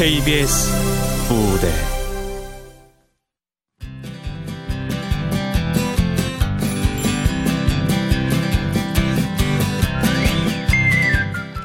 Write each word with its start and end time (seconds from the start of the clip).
KBS 0.00 0.70
무대. 1.28 1.70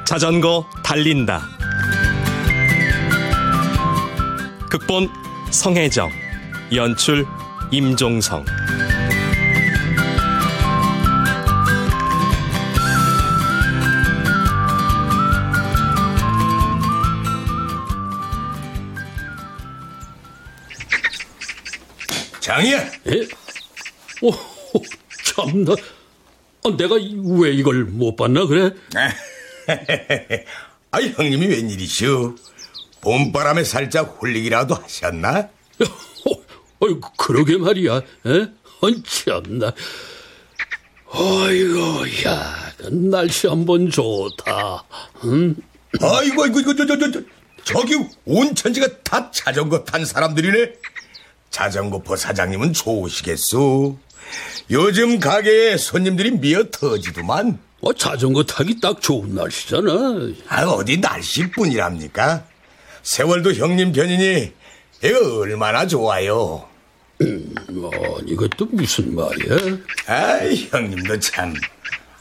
자전거 0.04 0.66
달린다. 0.84 1.48
극본 4.70 5.08
성혜정 5.52 6.12
연출 6.74 7.26
임종성 7.72 8.44
장이야. 22.56 22.78
에? 23.08 23.28
오, 24.22 24.32
참나. 25.26 25.74
아, 26.64 26.78
내가 26.78 26.96
왜 26.96 27.52
이걸 27.52 27.84
못 27.84 28.16
봤나 28.16 28.46
그래? 28.46 28.72
아 30.92 31.00
형님이 31.02 31.48
웬일이시오? 31.48 32.36
봄바람에 33.02 33.64
살짝 33.66 34.18
홀리기라도 34.22 34.76
하셨나? 34.76 35.50
어, 35.84 36.32
어, 36.32 37.00
그러게 37.18 37.58
말이야. 37.58 37.98
에? 37.98 38.30
어, 38.82 39.04
참나. 39.06 39.74
어이구, 41.08 42.06
야, 42.26 42.72
날씨 42.90 43.48
한번 43.48 43.90
좋다. 43.90 44.84
응? 45.26 45.56
아이고 46.02 46.44
아이고 46.44 46.60
이거 46.62 46.76
저 46.76 46.86
저 46.86 46.98
저 46.98 47.12
저, 47.12 47.22
저기 47.64 47.96
온 48.26 48.54
천지가 48.56 48.88
다 49.04 49.30
자전거 49.32 49.84
탄 49.84 50.06
사람들이네. 50.06 50.74
자전거포 51.60 52.18
사장님은 52.18 52.74
좋으시겠소. 52.74 53.98
요즘 54.72 55.20
가게에 55.22 55.78
손님들이 55.78 56.32
미어 56.32 56.66
터지더만. 56.70 57.60
어, 57.80 57.94
자전거 57.94 58.44
타기 58.44 58.82
딱 58.82 59.00
좋은 59.02 59.36
날씨잖아. 59.36 59.90
아 60.50 60.64
어디 60.66 60.98
날씨뿐이랍니까? 60.98 62.46
세월도 63.04 63.54
형님 63.54 63.94
편이니 63.94 64.52
이거 65.02 65.40
얼마나 65.40 65.88
좋아요. 65.88 66.68
아니, 67.22 68.32
이것도 68.32 68.66
무슨 68.72 69.16
말이야? 69.16 69.78
아이 70.08 70.68
형님도 70.70 71.20
참. 71.22 71.54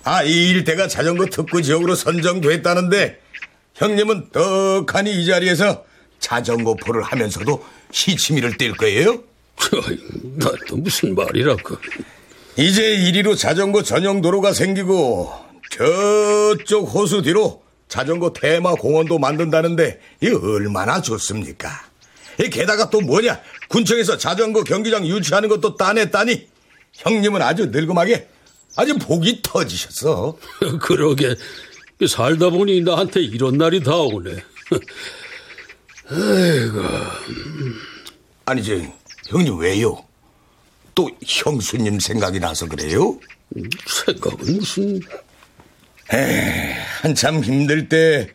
아 0.05 0.23
이 0.23 0.51
일대가 0.51 0.87
자전거 0.87 1.27
특구 1.27 1.61
지역으로 1.63 1.97
선정됐다는데 1.97 3.19
형님은 3.75 4.29
떡하니 4.31 5.11
이 5.11 5.27
자리에서 5.27 5.85
자전거 6.19 6.75
포를 6.75 7.03
하면서도 7.03 7.65
시치미를 7.93 8.57
뛸 8.57 8.77
거예요? 8.77 9.23
나또 10.37 10.77
무슨 10.77 11.15
말이라고. 11.15 11.77
이제 12.57 12.95
이리로 12.95 13.35
자전거 13.35 13.83
전용 13.83 14.21
도로가 14.21 14.53
생기고 14.53 15.33
저쪽 15.71 16.95
호수 16.95 17.23
뒤로 17.23 17.63
자전거 17.89 18.33
테마 18.33 18.75
공원도 18.75 19.19
만든다는데 19.19 20.01
이 20.23 20.29
얼마나 20.29 21.01
좋습니까? 21.01 21.69
이 22.41 22.51
게다가 22.51 22.91
또 22.91 23.01
뭐냐 23.01 23.41
군청에서 23.69 24.19
자전거 24.19 24.65
경기장 24.65 25.07
유치하는 25.07 25.49
것도 25.49 25.77
따냈다니 25.77 26.49
형님은 26.95 27.43
아주 27.43 27.67
늙음하게 27.67 28.29
아주 28.77 28.97
복이 28.99 29.41
터지셨어. 29.43 30.37
그러게 30.81 31.35
살다 32.09 32.51
보니 32.51 32.81
나한테 32.83 33.21
이런 33.21 33.57
날이 33.59 33.83
다 33.83 33.97
오네. 33.97 34.31
아니 38.45 38.63
저 38.63 38.75
형님 39.29 39.59
왜요? 39.59 40.05
또 40.95 41.11
형수님 41.27 41.99
생각이 41.99 42.39
나서 42.41 42.67
그래요? 42.67 43.19
생각은 43.87 44.55
무슨 44.55 45.01
한참 47.03 47.43
힘들 47.43 47.89
때 47.89 48.29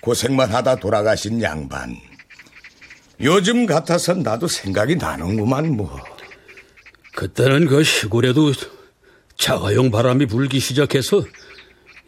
고생만 0.00 0.52
하다 0.54 0.76
돌아가신 0.76 1.42
양반. 1.42 1.96
요즘 3.20 3.66
같아선 3.66 4.22
나도 4.22 4.46
생각이 4.46 4.96
나는구만 4.96 5.76
뭐. 5.76 5.98
그때는 7.14 7.66
그 7.66 7.82
시골에도 7.82 8.52
자가용 9.36 9.90
바람이 9.90 10.26
불기 10.26 10.60
시작해서 10.60 11.24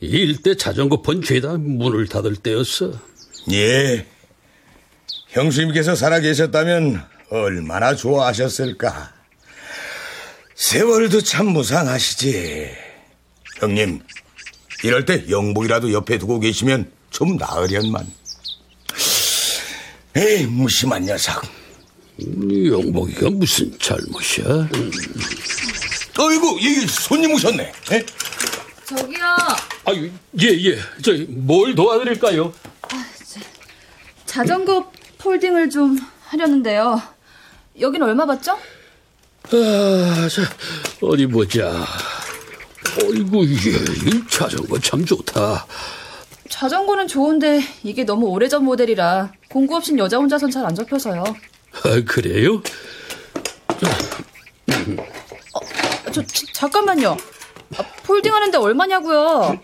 이 0.00 0.06
일대 0.06 0.54
자전거 0.54 1.02
번 1.02 1.22
죄다 1.22 1.56
문을 1.56 2.06
닫을 2.06 2.36
때였어. 2.36 2.92
예. 3.52 4.06
형수님께서 5.30 5.94
살아계셨다면 5.94 7.04
얼마나 7.30 7.94
좋아하셨을까. 7.94 9.12
세월도 10.54 11.22
참 11.22 11.48
무상하시지. 11.48 12.70
형님, 13.60 14.00
이럴 14.82 15.04
때 15.04 15.24
영복이라도 15.28 15.92
옆에 15.92 16.18
두고 16.18 16.40
계시면 16.40 16.90
좀 17.10 17.36
나으련만. 17.36 18.06
에이, 20.16 20.46
무심한 20.46 21.04
녀석. 21.04 21.44
이 22.18 22.68
영복이가 22.70 23.30
무슨 23.30 23.76
잘못이야? 23.78 24.68
어이구, 26.18 26.58
이 26.60 26.86
손님 26.88 27.32
오셨네. 27.34 27.72
에? 27.92 28.06
저기요. 28.84 29.36
아유, 29.84 30.10
예, 30.40 30.46
예. 30.46 30.78
저, 31.02 31.12
뭘 31.28 31.74
도와드릴까요? 31.74 32.52
자전거 34.26 34.90
폴딩을 35.18 35.70
좀 35.70 35.98
하려는데요. 36.26 37.00
여긴 37.80 38.02
얼마 38.02 38.26
받죠? 38.26 38.52
아, 38.52 40.28
자, 40.28 40.42
어디 41.02 41.26
보자. 41.26 41.84
어이구, 43.02 43.44
예, 43.46 43.50
이 44.10 44.22
자전거 44.28 44.78
참 44.80 45.04
좋다. 45.04 45.66
자전거는 46.48 47.06
좋은데 47.08 47.60
이게 47.82 48.04
너무 48.04 48.26
오래전 48.28 48.64
모델이라 48.64 49.32
공구 49.50 49.76
없인 49.76 49.98
여자 49.98 50.16
혼자선 50.16 50.50
잘 50.50 50.64
안 50.64 50.74
접혀서요. 50.74 51.22
아, 51.24 52.02
그래요? 52.06 52.60
저, 56.12 56.22
저, 56.24 56.46
잠깐만요. 56.52 57.16
아, 57.76 57.82
폴딩 58.04 58.32
하는데 58.34 58.56
얼마냐고요? 58.58 59.60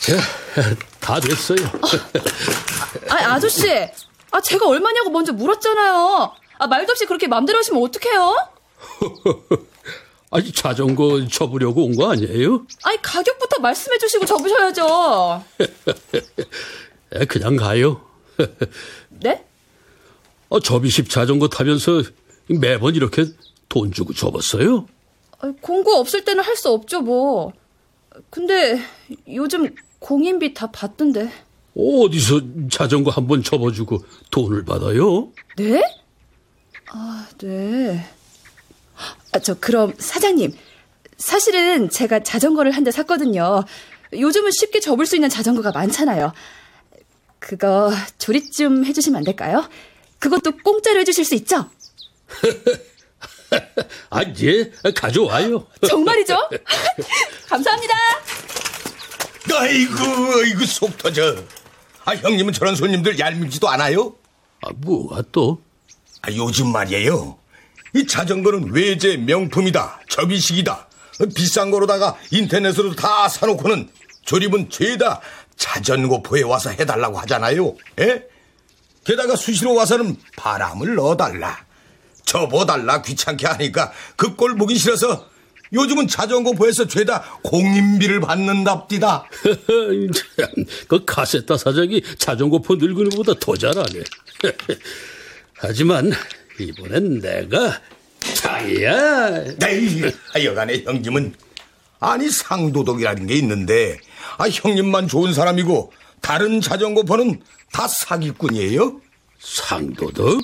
자, 0.00 0.12
다 1.14 1.20
됐어요. 1.20 1.58
아, 3.08 3.34
아저씨. 3.34 3.68
아, 4.32 4.40
제가 4.40 4.66
얼마냐고 4.66 5.10
먼저 5.10 5.32
물었잖아요. 5.32 6.32
아, 6.58 6.66
말도 6.66 6.90
없이 6.90 7.06
그렇게 7.06 7.28
맘대로 7.28 7.58
하시면 7.60 7.80
어떡해요? 7.84 8.48
아니, 10.32 10.50
자전거 10.52 11.24
접으려고 11.30 11.84
온 11.84 11.94
거 11.94 12.10
아니에요? 12.10 12.66
아니, 12.82 13.00
가격부터 13.00 13.60
말씀해 13.60 13.98
주시고 13.98 14.26
접으셔야죠. 14.26 15.44
에, 17.14 17.24
그냥 17.26 17.54
가요. 17.54 18.00
네? 19.10 19.44
아, 20.50 20.56
접이식 20.60 21.08
자전거 21.10 21.46
타면서 21.46 22.02
매번 22.48 22.96
이렇게 22.96 23.26
돈 23.68 23.92
주고 23.92 24.12
접었어요? 24.12 24.88
아, 25.38 25.52
공구 25.60 25.94
없을 25.94 26.24
때는 26.24 26.42
할 26.42 26.56
수 26.56 26.70
없죠, 26.70 27.02
뭐. 27.02 27.52
근데 28.30 28.80
요즘 29.28 29.72
공인비 30.08 30.52
다 30.52 30.66
받던데. 30.70 31.30
어디서 31.76 32.40
자전거 32.70 33.10
한 33.10 33.26
번 33.26 33.42
접어주고 33.42 34.04
돈을 34.30 34.64
받아요? 34.66 35.32
네? 35.56 35.82
아, 36.90 37.26
네. 37.38 38.06
아, 39.32 39.38
저, 39.38 39.54
그럼, 39.54 39.94
사장님. 39.98 40.52
사실은 41.16 41.88
제가 41.88 42.22
자전거를 42.22 42.72
한 42.72 42.84
대 42.84 42.90
샀거든요. 42.90 43.64
요즘은 44.12 44.50
쉽게 44.52 44.80
접을 44.80 45.06
수 45.06 45.16
있는 45.16 45.30
자전거가 45.30 45.72
많잖아요. 45.72 46.34
그거 47.38 47.90
조립 48.18 48.52
좀 48.52 48.84
해주시면 48.84 49.16
안 49.18 49.24
될까요? 49.24 49.66
그것도 50.18 50.58
공짜로 50.62 51.00
해주실 51.00 51.24
수 51.24 51.34
있죠? 51.36 51.70
아, 54.10 54.20
예, 54.42 54.70
가져와요. 54.94 55.66
정말이죠? 55.88 56.36
감사합니다. 57.48 57.94
아이고, 59.52 59.94
아이고, 60.40 60.64
속 60.66 60.96
터져. 60.98 61.36
아, 62.04 62.14
형님은 62.14 62.52
저런 62.52 62.74
손님들 62.76 63.18
얄밉지도 63.18 63.68
않아요? 63.70 64.14
아, 64.62 64.68
뭐가 64.76 65.22
또? 65.32 65.60
아, 66.22 66.30
요즘 66.32 66.72
말이에요. 66.72 67.38
이 67.94 68.06
자전거는 68.06 68.72
외제 68.72 69.16
명품이다. 69.18 70.00
접이식이다. 70.08 70.88
비싼 71.36 71.70
거로다가 71.70 72.16
인터넷으로 72.30 72.94
다 72.96 73.28
사놓고는 73.28 73.88
조립은 74.24 74.70
죄다 74.70 75.20
자전거포에 75.56 76.42
와서 76.42 76.70
해달라고 76.70 77.18
하잖아요. 77.20 77.76
예? 78.00 78.24
게다가 79.04 79.36
수시로 79.36 79.74
와서는 79.74 80.16
바람을 80.36 80.94
넣어달라. 80.96 81.64
접어달라 82.24 83.02
귀찮게 83.02 83.46
하니까 83.46 83.92
그 84.16 84.34
꼴 84.34 84.56
보기 84.56 84.76
싫어서 84.76 85.28
요즘은 85.74 86.08
자전거포에서 86.08 86.86
죄다 86.86 87.22
공인비를 87.42 88.20
받는답디다. 88.20 89.28
참, 90.36 90.64
그 90.88 91.04
카세타 91.04 91.56
사장이 91.56 92.02
자전거포 92.18 92.76
늙은이보다 92.76 93.34
더 93.40 93.56
잘하네. 93.56 94.00
하지만 95.54 96.12
이번엔 96.58 97.20
내가 97.20 97.80
자야. 98.20 99.44
에이, 99.66 100.02
여간의 100.44 100.84
형님은 100.84 101.34
아니 102.00 102.28
상도덕이라는 102.28 103.26
게 103.26 103.34
있는데 103.36 103.98
아 104.38 104.48
형님만 104.48 105.08
좋은 105.08 105.32
사람이고 105.32 105.92
다른 106.20 106.60
자전거포는 106.60 107.40
다 107.72 107.88
사기꾼이에요? 107.88 109.00
상도덕? 109.38 110.40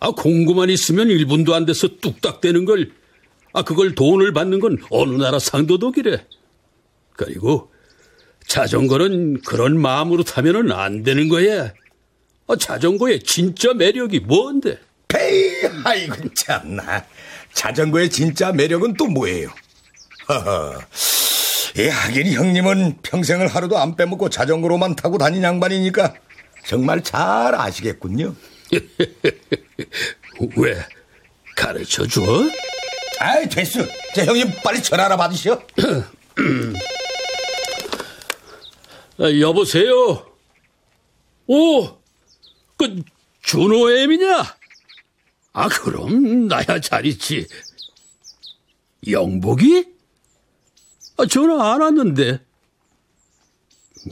아, 0.00 0.10
공구만 0.10 0.68
있으면 0.70 1.08
1분도 1.08 1.52
안 1.52 1.64
돼서 1.64 1.88
뚝딱 2.00 2.40
되는 2.40 2.64
걸. 2.64 2.90
아, 3.56 3.62
그걸 3.62 3.94
돈을 3.94 4.34
받는 4.34 4.60
건 4.60 4.76
어느 4.90 5.16
나라 5.16 5.38
상도덕이래. 5.38 6.26
그리고 7.16 7.72
자전거는 8.46 9.40
그런 9.40 9.80
마음으로 9.80 10.24
타면은 10.24 10.72
안 10.72 11.02
되는 11.02 11.30
거야. 11.30 11.72
아, 12.48 12.56
자전거의 12.56 13.22
진짜 13.22 13.72
매력이 13.72 14.20
뭔데? 14.20 14.78
에이, 15.18 15.70
아이고 15.84 16.34
참나. 16.34 17.06
자전거의 17.54 18.10
진짜 18.10 18.52
매력은 18.52 18.92
또 18.98 19.06
뭐예요? 19.06 19.48
허허. 20.28 20.78
예, 21.78 21.88
하긴 21.88 22.34
형님은 22.34 22.98
평생을 23.02 23.46
하루도 23.46 23.78
안 23.78 23.96
빼먹고 23.96 24.28
자전거로만 24.28 24.96
타고 24.96 25.16
다닌 25.16 25.42
양반이니까 25.42 26.12
정말 26.66 27.02
잘 27.02 27.54
아시겠군요. 27.54 28.34
왜? 30.58 30.76
가르쳐 31.56 32.06
줘? 32.06 32.20
아이, 33.18 33.48
됐어. 33.48 33.84
자, 34.14 34.24
형님 34.24 34.52
빨리 34.62 34.82
전화나 34.82 35.16
받으시오. 35.16 35.60
아, 39.18 39.40
여보세요? 39.40 40.30
오, 41.46 41.86
그, 42.76 43.02
준호엠이냐? 43.42 44.56
아, 45.54 45.68
그럼, 45.68 46.48
나야 46.48 46.80
잘 46.82 47.06
있지. 47.06 47.46
영복이? 49.08 49.86
아, 51.16 51.24
전화 51.26 51.72
안 51.72 51.80
왔는데. 51.80 52.44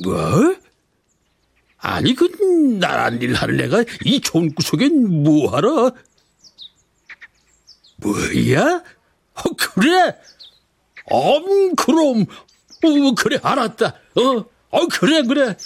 뭐? 0.02 0.56
아니, 1.78 2.14
그, 2.14 2.24
나란 2.80 3.20
일 3.20 3.34
하는 3.34 3.60
애가 3.60 3.84
이 4.06 4.20
좋은 4.20 4.54
구석엔 4.54 5.22
뭐하러? 5.22 5.92
뭐야? 7.98 8.82
어, 9.34 9.42
그래? 9.56 10.14
엄, 11.06 11.74
그럼. 11.74 12.22
어, 12.22 13.14
그래, 13.16 13.38
알았다. 13.42 13.86
어, 14.16 14.44
어, 14.70 14.86
그래, 14.88 15.22
그래. 15.22 15.56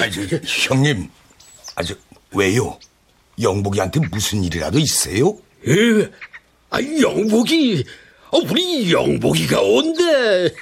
아니, 0.00 0.12
저, 0.12 0.36
형님. 0.74 1.08
아주, 1.76 1.94
왜요? 2.32 2.78
영복이한테 3.40 4.00
무슨 4.10 4.44
일이라도 4.44 4.78
있어요? 4.78 5.36
에, 5.66 6.10
아, 6.70 6.78
영복이, 6.80 7.84
어, 8.30 8.38
우리 8.38 8.92
영복이가 8.92 9.60
온대. 9.60 10.54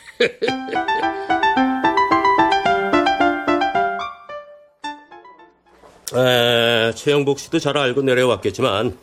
에, 6.15 6.93
최영복 6.95 7.39
씨도 7.39 7.59
잘 7.59 7.77
알고 7.77 8.03
내려왔겠지만 8.03 8.97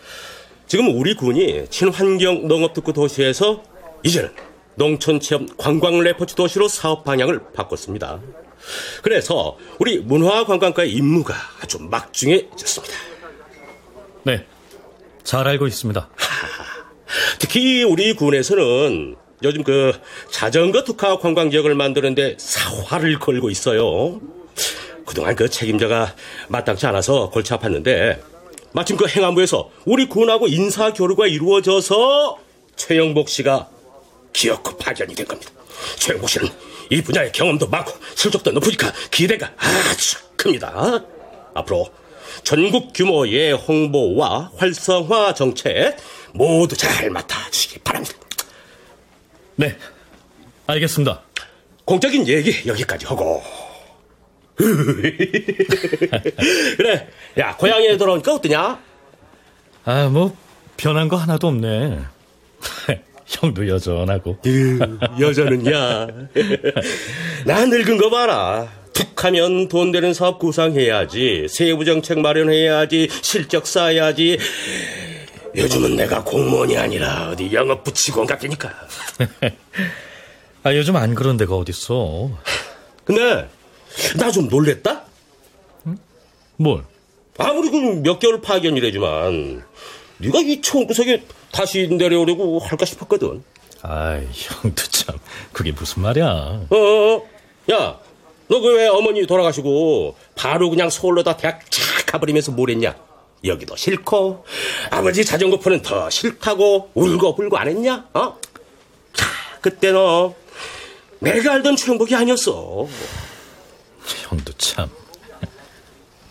지금 0.67 0.97
우리 0.99 1.15
군이 1.15 1.67
친환경 1.69 2.47
농업특구 2.47 2.91
도시에서 2.93 3.63
이제는 4.03 4.31
농촌 4.75 5.19
체험 5.19 5.47
관광 5.57 5.99
레포츠 5.99 6.35
도시로 6.35 6.67
사업 6.67 7.03
방향을 7.03 7.39
바꿨습니다. 7.53 8.19
그래서 9.03 9.57
우리 9.79 9.99
문화관광과의 9.99 10.91
임무가 10.91 11.35
아주 11.61 11.77
막중해졌습니다. 11.81 12.95
네, 14.23 14.45
잘 15.23 15.47
알고 15.47 15.67
있습니다. 15.67 16.09
특히 17.39 17.83
우리 17.83 18.15
군에서는 18.15 19.15
요즘 19.43 19.63
그 19.63 19.93
자전거 20.31 20.83
특화 20.83 21.19
관광 21.19 21.51
지역을 21.51 21.75
만드는데 21.75 22.37
사활을 22.39 23.19
걸고 23.19 23.51
있어요. 23.51 24.19
그동안 25.05 25.35
그 25.35 25.47
책임자가 25.47 26.15
마땅치 26.47 26.87
않아서 26.87 27.29
골치 27.29 27.53
아팠는데 27.53 28.34
마침 28.75 28.97
그 28.97 29.07
행안부에서 29.07 29.71
우리 29.85 30.09
군하고 30.09 30.49
인사 30.49 30.91
교류가 30.91 31.27
이루어져서 31.27 32.37
최영복 32.75 33.29
씨가 33.29 33.69
기어코 34.33 34.75
파견이 34.75 35.15
된 35.15 35.25
겁니다. 35.25 35.49
최영복 35.97 36.29
씨는 36.29 36.49
이 36.89 37.01
분야의 37.01 37.31
경험도 37.31 37.69
많고 37.69 37.93
실적도 38.15 38.51
높으니까 38.51 38.91
기대가 39.11 39.53
아주 39.55 40.17
큽니다. 40.35 41.05
앞으로 41.53 41.87
전국 42.43 42.91
규모의 42.93 43.53
홍보와 43.53 44.51
활성화 44.57 45.35
정책 45.35 45.95
모두 46.33 46.75
잘 46.75 47.09
맡아주시기 47.09 47.79
바랍니다. 47.79 48.17
네, 49.55 49.77
알겠습니다. 50.67 51.21
공적인 51.85 52.27
얘기 52.27 52.67
여기까지 52.67 53.05
하고. 53.05 53.41
그래, 56.77 57.07
야 57.37 57.55
고향에 57.57 57.97
돌아오니까 57.97 58.35
어떠냐? 58.35 58.79
아, 59.85 60.09
뭐 60.09 60.35
변한 60.77 61.07
거 61.07 61.15
하나도 61.17 61.47
없네. 61.47 61.99
형도 63.25 63.67
여전하고. 63.67 64.37
여자는 65.19 65.71
야. 65.71 66.07
나 67.45 67.65
늙은 67.65 67.97
거 67.97 68.09
봐라. 68.09 68.67
툭하면 68.93 69.67
돈 69.67 69.91
되는 69.91 70.13
사업 70.13 70.39
구상해야지. 70.39 71.47
세부 71.49 71.85
정책 71.85 72.19
마련해야지. 72.19 73.09
실적 73.21 73.67
쌓아야지. 73.67 74.37
요즘은 75.55 75.95
내가 75.95 76.23
공무원이 76.23 76.77
아니라 76.77 77.29
어디 77.31 77.51
영업 77.53 77.83
부치공 77.83 78.25
같으니까. 78.25 78.71
아, 80.63 80.75
요즘 80.75 80.95
안 80.95 81.13
그런 81.15 81.37
데가 81.37 81.55
어딨어. 81.55 82.31
근데 83.03 83.47
나 84.17 84.31
좀 84.31 84.47
놀랬다. 84.47 85.03
뭘? 86.57 86.83
아무리 87.37 87.69
그 87.69 87.77
몇 88.01 88.19
개월 88.19 88.39
파견이라지만 88.41 89.63
네가 90.19 90.39
이 90.39 90.61
총구석에 90.61 91.23
다시 91.51 91.87
내려오려고 91.87 92.59
할까 92.59 92.85
싶었거든. 92.85 93.43
아이, 93.81 94.25
형도 94.31 94.83
참. 94.89 95.17
그게 95.51 95.71
무슨 95.71 96.01
말이야. 96.03 96.25
어, 96.69 96.75
어, 96.75 97.21
야, 97.71 97.99
너 98.47 98.59
그 98.61 98.67
왜 98.75 98.87
어머니 98.87 99.25
돌아가시고 99.27 100.15
바로 100.35 100.69
그냥 100.69 100.89
서울로다 100.89 101.35
대학 101.37 101.59
착 101.69 102.05
가버리면서 102.05 102.51
뭘 102.51 102.69
했냐? 102.69 102.95
여기도 103.43 103.75
싫고 103.75 104.45
아버지 104.89 105.23
자전거포는 105.25 105.81
더 105.81 106.09
싫다고 106.09 106.91
울고 106.93 107.35
불고 107.35 107.57
안 107.57 107.67
했냐? 107.67 108.07
어? 108.13 108.37
자, 109.13 109.25
그때 109.61 109.91
너 109.91 110.33
내가 111.19 111.53
알던 111.53 111.75
최영복이 111.75 112.15
아니었어. 112.15 112.87
형도 114.29 114.53
참. 114.53 114.89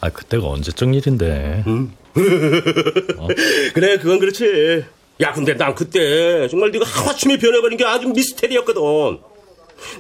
아, 0.01 0.11
그때가 0.11 0.47
언제적 0.47 0.95
일인데. 0.95 1.65
그래, 3.75 3.99
그건 3.99 4.19
그렇지. 4.19 4.85
야, 5.21 5.33
근데 5.33 5.55
난 5.57 5.75
그때 5.75 6.49
정말 6.49 6.71
네가 6.71 6.85
하루아침에 6.85 7.39
변해버린 7.39 7.79
게 7.79 7.85
아주 7.85 8.09
미스테리였거든. 8.09 8.83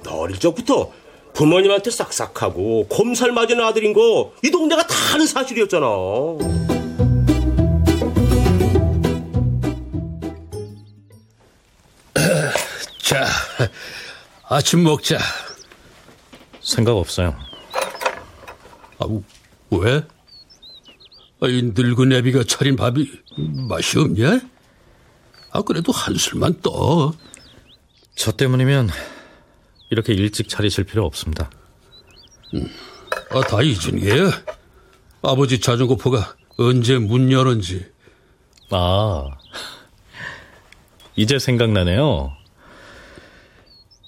너 0.02 0.10
어릴 0.10 0.38
적부터 0.38 0.92
부모님한테 1.34 1.90
싹싹하고 1.90 2.86
곰살 2.88 3.32
맞은 3.32 3.60
아들인 3.60 3.92
거 3.92 4.32
이 4.44 4.50
동네가 4.50 4.86
다 4.86 4.94
아는 5.14 5.26
사실이었잖아. 5.26 5.86
자, 13.02 13.26
아침 14.48 14.82
먹자. 14.82 15.18
생각 16.60 16.96
없어요. 16.96 17.34
아, 18.98 19.06
왜? 19.70 20.06
아, 21.40 21.48
이 21.48 21.62
늙은 21.74 22.12
애비가 22.12 22.44
차린 22.44 22.76
밥이 22.76 23.10
맛이 23.68 23.98
없냐? 23.98 24.40
아, 25.50 25.62
그래도 25.62 25.92
한술만 25.92 26.60
떠. 26.62 27.12
저 28.14 28.32
때문이면 28.32 28.88
이렇게 29.90 30.14
일찍 30.14 30.48
차리실 30.48 30.84
필요 30.84 31.04
없습니다. 31.04 31.50
아, 33.30 33.40
다 33.42 33.62
게야? 34.00 34.30
아버지 35.22 35.60
자전거 35.60 35.96
포가 35.96 36.36
언제 36.56 36.98
문 36.98 37.30
열었는지. 37.32 37.86
아, 38.70 39.36
이제 41.16 41.38
생각나네요. 41.38 42.32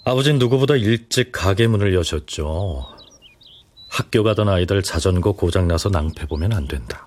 아버진 0.04 0.38
누구보다 0.38 0.76
일찍 0.76 1.32
가게 1.32 1.66
문을 1.66 1.94
여셨죠. 1.94 2.95
학교 3.96 4.22
가던 4.22 4.50
아이들 4.50 4.82
자전거 4.82 5.32
고장나서 5.32 5.88
낭패 5.88 6.26
보면 6.26 6.52
안 6.52 6.68
된다. 6.68 7.06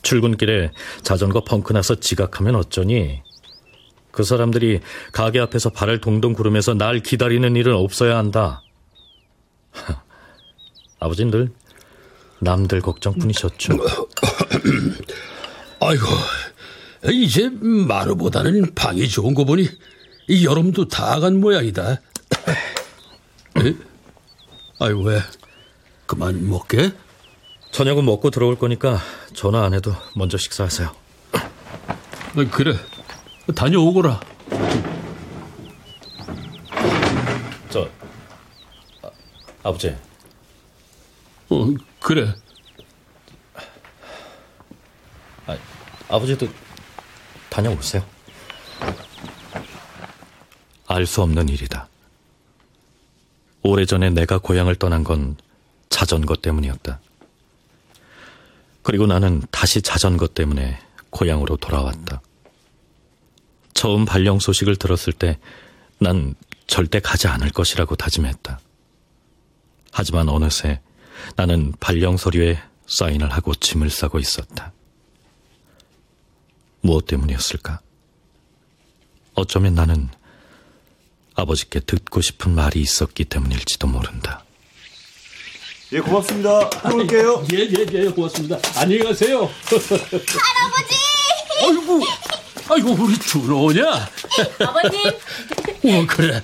출근길에 0.00 0.72
자전거 1.02 1.44
펑크 1.44 1.74
나서 1.74 1.94
지각하면 1.94 2.56
어쩌니 2.56 3.20
그 4.10 4.24
사람들이 4.24 4.80
가게 5.12 5.40
앞에서 5.40 5.68
발을 5.68 6.00
동동 6.00 6.32
구르면서 6.32 6.72
날 6.72 7.00
기다리는 7.00 7.54
일은 7.54 7.74
없어야 7.74 8.16
한다. 8.16 8.62
아버진 11.00 11.30
늘 11.30 11.52
남들 12.38 12.80
걱정뿐이셨죠. 12.80 13.74
아이고, 15.80 16.06
이제 17.12 17.50
마루보다는 17.50 18.74
방이 18.74 19.06
좋은 19.06 19.34
거 19.34 19.44
보니 19.44 19.68
이 20.28 20.46
여름도 20.46 20.88
다 20.88 21.20
간 21.20 21.40
모양이다. 21.40 21.92
에? 23.60 23.74
아이고, 24.78 25.02
왜? 25.02 25.20
그만 26.10 26.48
먹게? 26.50 26.92
저녁은 27.70 28.04
먹고 28.04 28.30
들어올 28.30 28.58
거니까 28.58 28.98
전화 29.32 29.64
안 29.64 29.74
해도 29.74 29.94
먼저 30.16 30.36
식사하세요. 30.38 30.88
어, 30.88 32.50
그래, 32.50 32.74
다녀오거라. 33.54 34.20
저 37.68 37.88
아, 39.02 39.10
아버지 39.62 39.96
어, 41.48 41.66
그래. 42.00 42.34
아, 45.46 45.56
아버지도 46.08 46.48
다녀오세요. 47.50 48.04
알 50.88 51.06
수 51.06 51.22
없는 51.22 51.48
일이다. 51.48 51.88
오래전에 53.62 54.10
내가 54.10 54.38
고향을 54.38 54.74
떠난 54.74 55.04
건 55.04 55.36
자전거 55.90 56.34
때문이었다. 56.36 57.00
그리고 58.82 59.06
나는 59.06 59.42
다시 59.50 59.82
자전거 59.82 60.26
때문에 60.26 60.80
고향으로 61.10 61.58
돌아왔다. 61.58 62.22
처음 63.74 64.06
발령 64.06 64.38
소식을 64.38 64.76
들었을 64.76 65.12
때 65.12 65.38
난 66.00 66.34
절대 66.66 66.98
가지 66.98 67.28
않을 67.28 67.50
것이라고 67.50 67.94
다짐했다. 67.94 68.58
하지만 69.92 70.28
어느새 70.28 70.80
나는 71.36 71.72
발령 71.78 72.16
서류에 72.16 72.58
사인을 72.86 73.30
하고 73.30 73.54
짐을 73.54 73.90
싸고 73.90 74.18
있었다. 74.18 74.72
무엇 76.80 77.06
때문이었을까? 77.06 77.80
어쩌면 79.34 79.74
나는 79.74 80.08
아버지께 81.34 81.80
듣고 81.80 82.22
싶은 82.22 82.54
말이 82.54 82.80
있었기 82.80 83.26
때문일지도 83.26 83.86
모른다. 83.86 84.44
예, 85.92 85.98
고맙습니다. 86.00 86.70
들어올게요. 86.70 87.44
예, 87.52 87.58
예, 87.58 87.86
예, 87.92 88.04
고맙습니다. 88.08 88.58
안녕히 88.76 89.02
가세요. 89.02 89.50
할아버지! 89.68 90.94
아이고, 91.66 92.00
아이고, 92.68 93.04
우리 93.04 93.18
준호냐? 93.18 94.08
아버님! 94.60 95.08
어, 95.08 96.06
그래. 96.08 96.40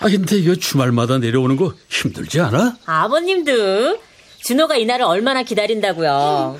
아, 0.00 0.08
근데 0.08 0.36
이거 0.38 0.56
주말마다 0.56 1.18
내려오는 1.18 1.56
거 1.56 1.72
힘들지 1.88 2.40
않아? 2.40 2.78
아버님도 2.84 3.98
준호가 4.42 4.76
이날을 4.76 5.04
얼마나 5.04 5.44
기다린다고요. 5.44 6.58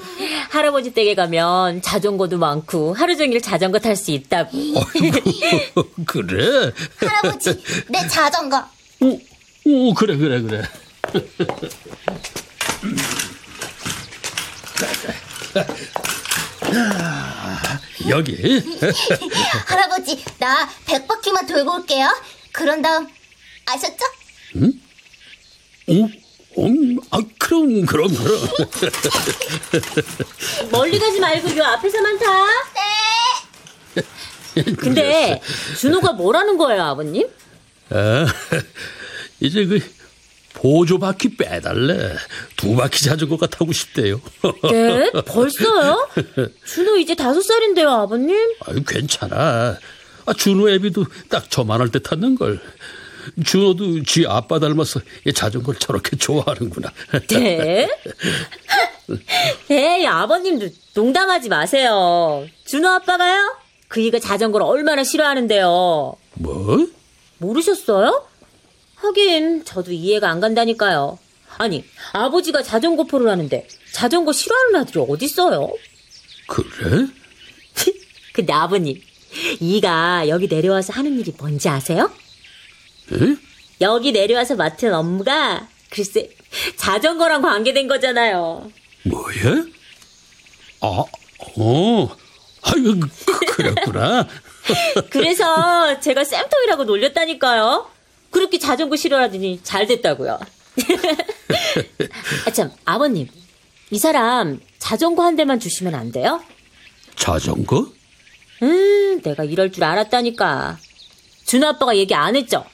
할아버지 0.51 0.93
댁에 0.93 1.15
가면 1.17 1.83
자전거도 1.83 2.39
많고 2.39 2.95
하루 2.95 3.17
종일 3.17 3.41
자전거 3.43 3.81
탈 3.81 3.97
수 3.97 4.13
있다고. 4.13 4.51
아이고, 4.57 5.89
그래. 6.07 6.73
할아버지, 6.97 7.61
내 7.89 8.07
자전거. 8.07 8.65
오, 9.01 9.19
오, 9.65 9.95
그래, 9.95 10.17
그래, 10.17 10.41
그래. 10.43 10.63
여기. 18.09 18.37
할아버지, 19.67 20.25
나 20.39 20.69
백바퀴만 20.87 21.47
돌고 21.47 21.75
올게요. 21.77 22.09
그런 22.53 22.83
다음, 22.83 23.07
아셨죠? 23.67 24.05
어? 25.89 26.09
음, 26.59 26.99
아, 27.11 27.19
그럼, 27.39 27.87
그럼, 27.87 28.09
그럼. 28.09 28.11
멀리 30.71 30.99
가지 30.99 31.21
말고 31.21 31.57
요 31.57 31.65
앞에서만 31.65 32.19
타. 32.19 32.27
네. 33.95 34.03
근데 34.77 35.41
준호가 35.79 36.13
뭐라는 36.13 36.59
거예요, 36.59 36.83
아버님? 36.83 37.29
아, 37.91 38.27
이제 39.41 39.65
그 39.67 39.81
보조 40.59 40.99
바퀴 40.99 41.37
빼달래. 41.37 42.15
두 42.57 42.75
바퀴 42.75 43.05
자전거가 43.05 43.47
타고 43.47 43.73
싶대요. 43.73 44.21
네? 44.71 45.11
벌써요? 45.25 46.09
준호 46.67 46.97
이제 46.97 47.15
다섯 47.15 47.41
살인데요, 47.43 47.89
아버님? 47.89 48.37
아유, 48.67 48.83
괜찮아. 48.85 49.79
아, 50.27 50.33
준호 50.33 50.69
애비도 50.71 51.05
딱 51.29 51.49
저만할 51.49 51.91
때 51.91 52.01
탔는 52.01 52.35
걸. 52.35 52.61
준호도 53.45 54.03
지 54.03 54.25
아빠 54.27 54.59
닮아서 54.59 55.01
이 55.27 55.33
자전거를 55.33 55.79
저렇게 55.79 56.17
좋아하는구나. 56.17 56.93
네? 57.29 57.89
에이, 59.71 60.07
아버님도 60.07 60.69
농담하지 60.95 61.49
마세요. 61.51 62.47
준호 62.67 62.89
아빠가요? 62.89 63.55
그이가 63.87 64.19
자전거를 64.19 64.67
얼마나 64.67 65.05
싫어하는데요. 65.05 66.15
뭐? 66.35 66.87
모르셨어요? 67.39 68.28
하긴 69.01 69.65
저도 69.65 69.93
이해가 69.93 70.29
안 70.31 70.41
간다니까요. 70.41 71.19
아니 71.59 71.85
아버지가 72.13 72.63
자전거 72.63 73.05
포를 73.05 73.29
하는데 73.31 73.67
자전거 73.93 74.33
싫어하는 74.33 74.77
아들이 74.77 75.01
어딨어요? 75.09 75.73
그래? 76.47 77.07
근데 78.33 78.53
아버님 78.53 79.01
이가 79.61 80.29
여기 80.29 80.47
내려와서 80.47 80.93
하는 80.93 81.19
일이 81.19 81.33
뭔지 81.39 81.69
아세요? 81.69 82.11
에? 83.13 83.37
여기 83.81 84.13
내려와서 84.13 84.57
맡은 84.57 84.95
업무가 84.95 85.69
글쎄 85.91 86.31
자전거랑 86.77 87.43
관계된 87.43 87.89
거잖아요. 87.89 88.71
뭐야? 89.05 89.65
아, 90.81 91.05
어. 91.57 92.17
아유, 92.63 93.01
그- 93.01 93.47
그랬구나. 93.57 94.27
그래서 95.11 95.99
제가 96.01 96.25
쌤통이라고 96.25 96.85
놀렸다니까요. 96.85 97.91
그렇게 98.31 98.59
자전거 98.59 98.97
싫어하더니 98.97 99.61
잘 99.63 99.87
됐다고요. 99.87 100.39
아, 102.47 102.51
참, 102.53 102.71
아버님. 102.85 103.29
이 103.91 103.99
사람 103.99 104.61
자전거 104.79 105.25
한 105.25 105.37
대만 105.37 105.59
주시면 105.59 105.95
안 105.95 106.13
돼요? 106.13 106.43
자전거? 107.17 107.91
음, 108.63 109.21
내가 109.23 109.45
이럴 109.45 109.73
줄 109.73 109.85
알았다니까. 109.85 110.79
준호 111.47 111.67
아빠가 111.67 111.97
얘기 111.97 112.15
안 112.15 112.37
했죠? 112.37 112.65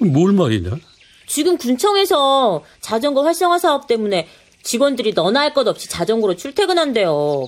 뭘 0.00 0.32
말이냐? 0.32 0.78
지금 1.26 1.58
군청에서 1.58 2.64
자전거 2.80 3.22
활성화 3.22 3.58
사업 3.58 3.86
때문에 3.86 4.28
직원들이 4.62 5.12
너나 5.12 5.40
할 5.40 5.54
것 5.54 5.66
없이 5.68 5.88
자전거로 5.88 6.36
출퇴근한대요. 6.36 7.44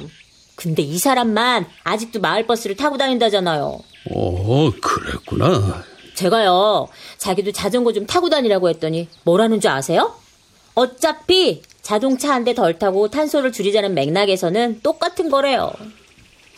근데 0.57 0.83
이 0.83 0.99
사람만 0.99 1.67
아직도 1.85 2.21
마을버스를 2.21 2.77
타고 2.77 2.99
다닌다잖아요. 2.99 3.81
어, 4.11 4.71
그랬구나. 4.81 5.85
제가요, 6.19 6.89
자기도 7.17 7.53
자전거 7.53 7.93
좀 7.93 8.05
타고 8.05 8.29
다니라고 8.29 8.69
했더니 8.69 9.07
뭐라는 9.25 9.61
줄 9.61 9.71
아세요? 9.71 10.15
어차피 10.75 11.63
자동차 11.81 12.35
한 12.35 12.45
대 12.45 12.55
덜 12.55 12.77
타고 12.79 13.09
탄소를 13.09 13.53
줄이자는 13.53 13.95
맥락에서는 13.95 14.81
똑같은 14.83 15.31
거래요. 15.31 15.73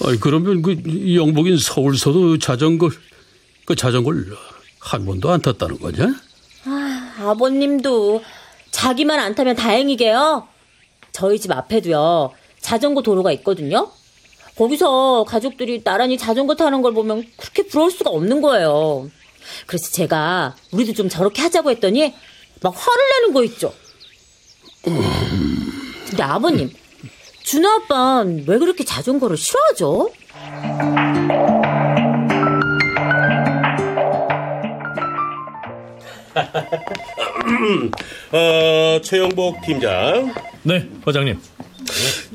아이, 0.03 0.17
그러면 0.17 0.63
그 0.63 0.77
영복인 1.15 1.59
서울서도 1.59 2.39
자전거, 2.39 2.89
그 3.67 3.77
자전거를 3.77 4.35
한 4.81 5.05
번도 5.05 5.31
안 5.31 5.43
탔다는 5.43 5.79
거냐? 5.79 6.15
아버님도 7.23 8.23
자기만 8.71 9.21
안 9.21 9.35
타면 9.35 9.57
다행이게요. 9.57 10.49
저희 11.13 11.39
집 11.39 11.53
앞에도요, 11.53 12.31
자전거 12.61 13.03
도로가 13.03 13.31
있거든요. 13.33 13.91
거기서 14.57 15.25
가족들이 15.29 15.85
나란히 15.85 16.17
자전거 16.17 16.55
타는 16.55 16.81
걸 16.81 16.95
보면 16.95 17.27
그렇게 17.37 17.67
부러울 17.67 17.91
수가 17.91 18.11
없는 18.11 18.41
거예요. 18.41 19.11
그래서 19.67 19.91
제가 19.91 20.57
우리도 20.73 20.95
좀 20.95 21.09
저렇게 21.09 21.43
하자고 21.43 21.71
했더니 21.71 22.15
막 22.63 22.75
화를 22.77 23.03
내는 23.21 23.33
거 23.35 23.45
있죠. 23.45 23.73
근데 24.83 26.23
아버님, 26.23 26.71
준호 27.45 27.69
아빠는 27.69 28.45
왜 28.47 28.59
그렇게 28.59 28.85
자전거를 28.85 29.37
싫어하죠? 29.37 30.11
어, 38.33 39.01
최영복 39.03 39.63
팀장. 39.63 40.33
네, 40.63 40.89
과장님. 41.05 41.39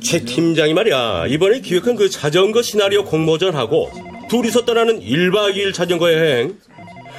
최 0.03 0.19
팀장이 0.19 0.74
말이야. 0.74 1.25
이번에 1.29 1.62
기획한 1.62 1.95
그 1.95 2.10
자전거 2.10 2.62
시나리오 2.62 3.05
공모전하고 3.05 3.89
둘이서 4.29 4.65
떠나는 4.65 5.00
1박 5.00 5.55
2일 5.55 5.74
자전거 5.74 6.12
여행. 6.12 6.57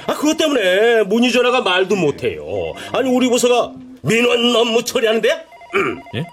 아, 0.07 0.13
그것 0.15 0.37
때문에 0.37 1.03
문의 1.03 1.31
전화가 1.31 1.61
말도 1.61 1.95
못해요. 1.95 2.73
아니, 2.93 3.09
우리 3.09 3.29
부서가 3.29 3.73
민원 4.01 4.55
업무 4.55 4.83
처리하는데? 4.83 5.29
음. 5.75 6.01
예? 6.15 6.25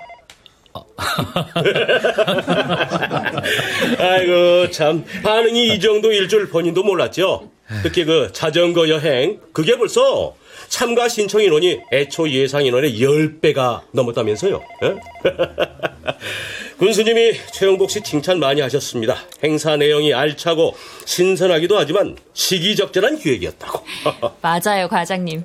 아이고 3.99 4.71
참 4.71 5.05
반응이 5.23 5.75
이 5.75 5.81
정도일 5.81 6.29
줄 6.29 6.49
본인도 6.49 6.83
몰랐죠. 6.83 7.51
특히 7.83 8.05
그 8.05 8.31
자전거 8.33 8.89
여행 8.89 9.41
그게 9.53 9.77
벌써 9.77 10.35
참가 10.69 11.09
신청 11.09 11.41
인원이 11.43 11.81
애초 11.93 12.29
예상 12.29 12.65
인원의 12.65 12.99
10배가 12.99 13.83
넘었다면서요. 13.93 14.61
예? 14.85 14.95
군수님이 16.79 17.35
최영복 17.53 17.91
씨 17.91 18.03
칭찬 18.03 18.41
많이 18.41 18.61
하셨습니다. 18.61 19.17
행사 19.43 19.77
내용이 19.77 20.13
알차고 20.13 20.75
신선하기도 21.05 21.79
하지만 21.79 22.17
시기적절한 22.33 23.19
기획이었다고. 23.19 23.85
맞아요, 24.43 24.89
과장님. 24.89 25.45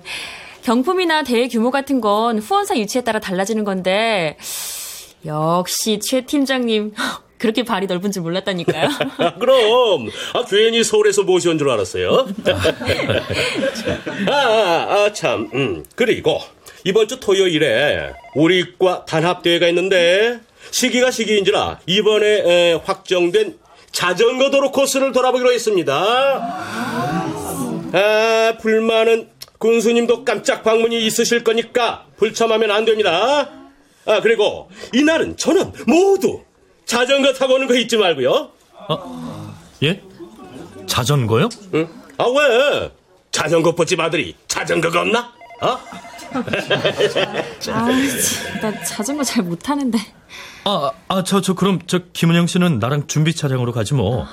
경품이나 0.64 1.24
대회 1.24 1.48
규모 1.48 1.72
같은 1.72 2.02
건 2.02 2.40
후원사 2.40 2.78
유치에 2.78 3.02
따라 3.02 3.20
달라지는 3.20 3.64
건데 3.64 4.38
역시 5.26 6.00
최 6.00 6.22
팀장님 6.22 6.94
그렇게 7.40 7.64
발이 7.64 7.88
넓은 7.88 8.12
줄 8.12 8.22
몰랐다니까요. 8.22 8.90
그럼 9.40 10.10
아, 10.34 10.44
괜히 10.48 10.84
서울에서 10.84 11.24
모셔온 11.24 11.58
줄 11.58 11.70
알았어요. 11.70 12.28
아, 14.28 14.32
아, 14.32 14.88
아, 15.06 15.14
참. 15.14 15.50
음. 15.54 15.86
그리고 15.96 16.40
이번 16.84 17.08
주 17.08 17.20
토요일에 17.20 18.12
우리과 18.36 19.06
단합대회가 19.06 19.68
있는데 19.70 20.40
시기가 20.72 21.12
시기인지라 21.12 21.80
이번에 21.88 22.28
에, 22.28 22.74
확정된 22.84 23.58
자전거 23.92 24.52
도로 24.52 24.72
코스를 24.72 25.12
돌아보기로 25.14 25.52
했습니다. 25.52 25.96
아, 27.92 28.54
불만은 28.62 29.30
군수님도 29.58 30.24
깜짝 30.26 30.64
방문이 30.64 31.06
있으실 31.06 31.44
거니까 31.44 32.06
불참하면 32.18 32.70
안 32.72 32.86
됩니다. 32.86 33.50
아, 34.06 34.22
그리고 34.22 34.70
이날은 34.94 35.38
저는 35.38 35.72
모두 35.88 36.42
자전거 36.94 37.32
타고 37.34 37.54
오는 37.54 37.68
거 37.68 37.76
잊지 37.76 37.98
말고요. 37.98 38.50
예? 39.84 40.02
자전거요? 40.88 41.50
응? 41.76 41.88
아, 42.18 42.26
왜? 42.26 42.92
자전거 43.32 43.76
뽀집 43.76 44.00
아들이 44.00 44.36
자전거가 44.48 45.02
없나? 45.02 45.32
어? 45.62 45.78
아, 47.72 47.88
나 48.60 48.84
자전거 48.84 49.24
잘 49.24 49.44
못하는데. 49.44 50.00
아, 50.64 50.92
아, 51.08 51.24
저, 51.24 51.42
저, 51.42 51.54
그럼, 51.54 51.80
저, 51.86 52.00
김은영 52.12 52.48
씨는 52.48 52.80
나랑 52.80 53.06
준비 53.06 53.36
차량으로 53.36 53.72
가지 53.72 53.94
뭐. 53.94 54.26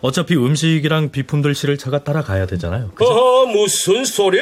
어차피 0.00 0.34
음식이랑 0.34 1.10
비품들 1.12 1.54
실을 1.54 1.78
차가 1.78 2.02
따라가야 2.02 2.46
되잖아요. 2.46 2.90
그죠? 2.96 3.08
어허, 3.08 3.46
무슨 3.52 4.04
소리? 4.04 4.40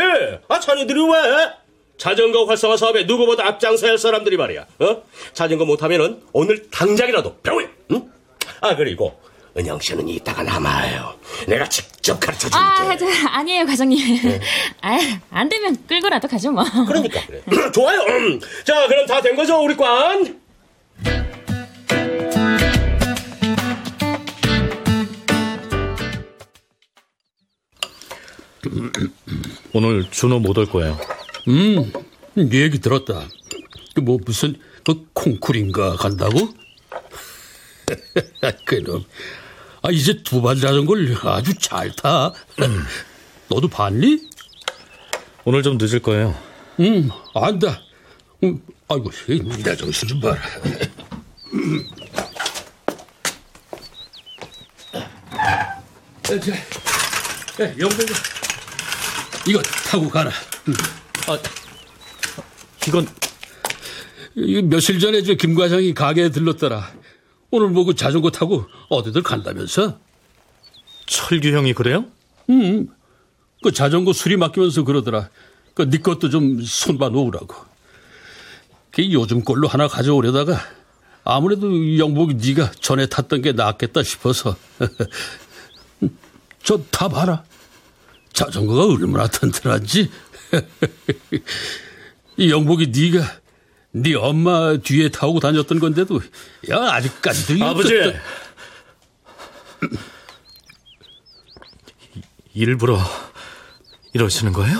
아, 0.48 0.58
자네들이 0.58 1.00
왜? 1.02 1.50
자전거 1.98 2.44
활성화 2.44 2.76
사업에 2.76 3.04
누구보다 3.04 3.46
앞장서야 3.46 3.90
할 3.90 3.98
사람들이 3.98 4.36
말이야. 4.36 4.66
어? 4.78 5.02
자전거 5.32 5.64
못하면은 5.64 6.22
오늘 6.32 6.68
당장이라도 6.70 7.36
병원. 7.42 7.68
응? 7.90 8.10
아, 8.60 8.76
그리고 8.76 9.20
은영 9.56 9.80
씨는 9.80 10.08
이따가 10.08 10.42
남아요. 10.44 11.18
내가 11.48 11.68
직접 11.68 12.20
가르쳐 12.20 12.48
줄게. 12.48 12.56
아, 12.56 12.96
저, 12.96 13.06
아니에요, 13.28 13.66
과장님. 13.66 14.40
아, 14.82 14.98
안 15.30 15.48
되면 15.48 15.76
끌고라도 15.88 16.28
가죠, 16.28 16.52
뭐. 16.52 16.62
그러니까 16.86 17.20
그래. 17.26 17.42
좋아요. 17.74 18.00
음. 18.02 18.40
자, 18.64 18.86
그럼 18.86 19.04
다 19.06 19.20
된 19.20 19.34
거죠, 19.34 19.56
우리 19.60 19.76
관? 19.76 20.38
오늘 29.72 30.08
준호 30.10 30.40
못 30.40 30.58
올 30.58 30.66
거예요. 30.66 30.98
음, 31.48 31.92
네 32.34 32.62
얘기 32.62 32.78
들었다. 32.78 33.26
그뭐 33.94 34.18
무슨 34.24 34.56
그 34.84 35.06
콩쿨인가 35.12 35.96
간다고? 35.96 36.54
그놈. 38.64 39.04
아 39.82 39.90
이제 39.90 40.22
두 40.22 40.42
발 40.42 40.56
자전거를 40.56 41.16
아주 41.22 41.54
잘 41.58 41.94
타. 41.96 42.32
너도 43.48 43.68
봤니? 43.68 44.28
오늘 45.44 45.62
좀 45.62 45.78
늦을 45.78 46.00
거예요. 46.00 46.34
응, 46.80 47.08
안다. 47.34 47.80
음, 48.44 48.60
아이고, 48.88 49.10
내 49.64 49.74
정신 49.74 50.06
좀 50.08 50.20
봐라. 50.20 50.38
영봉 57.78 58.06
이거 59.46 59.62
타고 59.62 60.08
가라. 60.08 60.30
아, 61.28 61.38
이건 62.86 63.06
이 64.34 64.62
며칠 64.62 64.98
전에 64.98 65.22
저 65.22 65.34
김 65.34 65.54
과장이 65.54 65.92
가게에 65.94 66.30
들렀더라. 66.30 66.90
오늘 67.50 67.68
뭐그 67.68 67.94
자전거 67.94 68.30
타고 68.30 68.66
어디들 68.88 69.22
간다면서? 69.22 69.98
철규 71.06 71.48
형이 71.48 71.74
그래요? 71.74 72.06
응. 72.50 72.88
그 73.62 73.72
자전거 73.72 74.12
수리 74.12 74.36
맡기면서 74.36 74.84
그러더라. 74.84 75.28
그네 75.74 75.98
것도 75.98 76.30
좀 76.30 76.62
손봐 76.62 77.08
놓으라고. 77.10 77.54
그 78.90 79.12
요즘 79.12 79.44
걸로 79.44 79.68
하나 79.68 79.86
가져오려다가 79.88 80.58
아무래도 81.24 81.98
영복이 81.98 82.34
네가 82.34 82.70
전에 82.80 83.06
탔던 83.06 83.42
게 83.42 83.52
낫겠다 83.52 84.02
싶어서. 84.02 84.56
저 86.62 86.78
타봐라. 86.90 87.44
자전거가 88.32 88.86
얼마나 88.94 89.26
튼튼한지. 89.26 90.10
이 92.36 92.50
영복이 92.50 92.88
네가 92.88 93.26
네 93.92 94.14
엄마 94.14 94.76
뒤에 94.76 95.08
타고 95.10 95.40
다녔던 95.40 95.78
건데도 95.80 96.20
야 96.70 96.76
아직까지도 96.92 97.64
아버지. 97.64 97.94
그- 97.94 98.14
일부러 102.54 102.98
이러시는 104.12 104.52
거예요? 104.52 104.78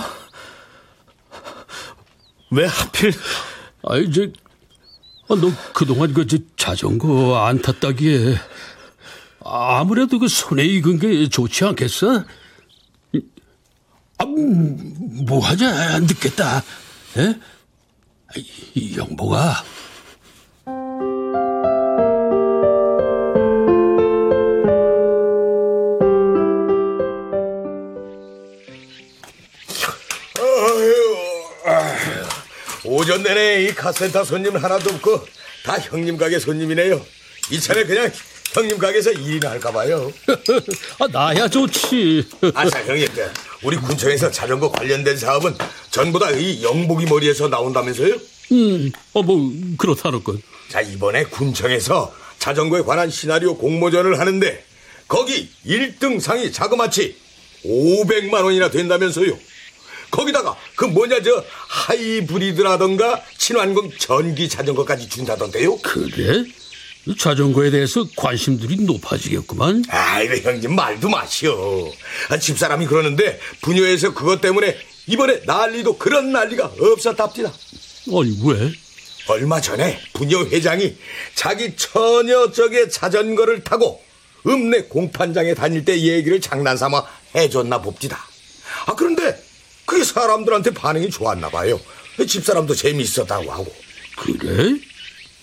왜 2.51 2.65
하필 2.65 3.13
아이 3.83 4.03
이제 4.05 4.31
아, 5.29 5.35
너 5.35 5.51
그동안 5.73 6.13
그저 6.13 6.37
자전거 6.57 7.37
안 7.45 7.61
탔다기에 7.61 8.35
아무래도 9.45 10.19
그 10.19 10.27
손에 10.27 10.63
익은 10.65 10.99
게 10.99 11.29
좋지 11.29 11.63
않겠어? 11.65 12.25
아, 14.19 14.25
음, 14.25 15.25
뭐 15.25 15.39
하냐 15.39 15.95
안 15.95 16.05
듣겠다. 16.05 16.57
에? 17.17 17.33
아, 18.27 18.31
이 18.75 18.97
영보가 18.97 19.63
오전 32.85 33.23
내내 33.23 33.63
이 33.65 33.73
카센터 33.73 34.23
손님 34.23 34.55
하나도 34.55 34.89
없고 34.95 35.25
다 35.63 35.77
형님 35.79 36.17
가게 36.17 36.39
손님이네요. 36.39 37.05
이참에 37.51 37.83
그냥 37.83 38.11
형님 38.53 38.77
가게에서 38.77 39.11
일이나 39.11 39.51
할까 39.51 39.71
봐요. 39.71 40.11
아 40.99 41.07
나야 41.07 41.47
좋지. 41.47 42.27
아사 42.53 42.83
형님, 42.85 43.07
그 43.13 43.31
우리 43.63 43.77
군청에서 43.77 44.31
자전거 44.31 44.71
관련된 44.71 45.17
사업은 45.17 45.55
전부 45.91 46.19
다 46.19 46.31
이 46.31 46.63
영복이 46.63 47.05
머리에서 47.05 47.47
나온다면서요? 47.49 48.15
음, 48.51 48.91
어 49.13 49.21
뭐 49.21 49.51
그렇다는 49.77 50.23
건. 50.23 50.41
자 50.69 50.81
이번에 50.81 51.23
군청에서 51.25 52.13
자전거에 52.39 52.81
관한 52.83 53.09
시나리오 53.09 53.57
공모전을 53.57 54.19
하는데 54.19 54.63
거기 55.07 55.49
1등 55.65 56.19
상이 56.19 56.51
자그마치 56.51 57.15
500만 57.65 58.43
원이나 58.43 58.69
된다면서요. 58.69 59.37
거기다가 60.11 60.55
그 60.75 60.85
뭐냐 60.85 61.21
저 61.21 61.43
하이브리드라던가 61.67 63.21
친환경 63.37 63.91
전기 63.97 64.47
자전거까지 64.47 65.09
준다던데요. 65.09 65.77
그래? 65.79 66.43
이 67.09 67.15
자전거에 67.17 67.71
대해서 67.71 68.05
관심들이 68.15 68.75
높아지겠구만. 68.83 69.83
아이고 69.89 70.35
형님 70.47 70.75
말도 70.75 71.09
마시오. 71.09 71.91
아, 72.29 72.37
집사람이 72.37 72.85
그러는데 72.85 73.39
부녀에서 73.61 74.13
그것 74.13 74.41
때문에 74.41 74.77
이번에 75.07 75.41
난리도 75.43 75.97
그런 75.97 76.31
난리가 76.31 76.71
없었답니다. 76.79 77.51
아니 78.09 78.39
왜? 78.45 78.71
얼마 79.27 79.59
전에 79.59 79.99
부녀 80.13 80.43
회장이 80.45 80.95
자기 81.33 81.75
처녀 81.75 82.51
쪽의 82.51 82.91
자전거를 82.91 83.63
타고 83.63 84.03
읍내 84.45 84.83
공판장에 84.83 85.55
다닐 85.55 85.83
때 85.83 85.99
얘기를 85.99 86.39
장난삼아 86.39 87.03
해줬나 87.33 87.81
봅디다. 87.81 88.23
아 88.85 88.93
그런데 88.95 89.35
그게 89.85 90.03
사람들한테 90.03 90.71
반응이 90.75 91.09
좋았나 91.09 91.49
봐요. 91.49 91.79
집사람도 92.27 92.75
재미있었다고 92.75 93.51
하고. 93.51 93.73
그래? 94.15 94.79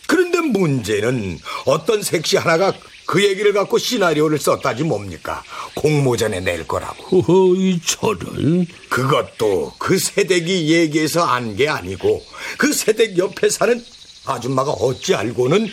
그런데 0.07 0.41
문제는 0.41 1.39
어떤 1.65 2.03
색시 2.03 2.37
하나가 2.37 2.73
그 3.07 3.23
얘기를 3.25 3.53
갖고 3.53 3.79
시나리오를 3.79 4.39
썼다지 4.39 4.83
뭡니까? 4.83 5.43
공모전에 5.75 6.41
낼 6.41 6.67
거라고. 6.67 7.21
허허, 7.23 7.55
이 7.57 7.81
저런. 7.85 8.67
그것도 8.89 9.75
그 9.79 9.99
새댁이 9.99 10.71
얘기해서 10.73 11.25
안 11.25 11.57
게 11.57 11.69
아니고 11.69 12.23
그 12.59 12.73
새댁 12.73 13.17
옆에 13.19 13.49
사는 13.49 13.83
아줌마가 14.27 14.73
어찌 14.73 15.15
알고는 15.15 15.69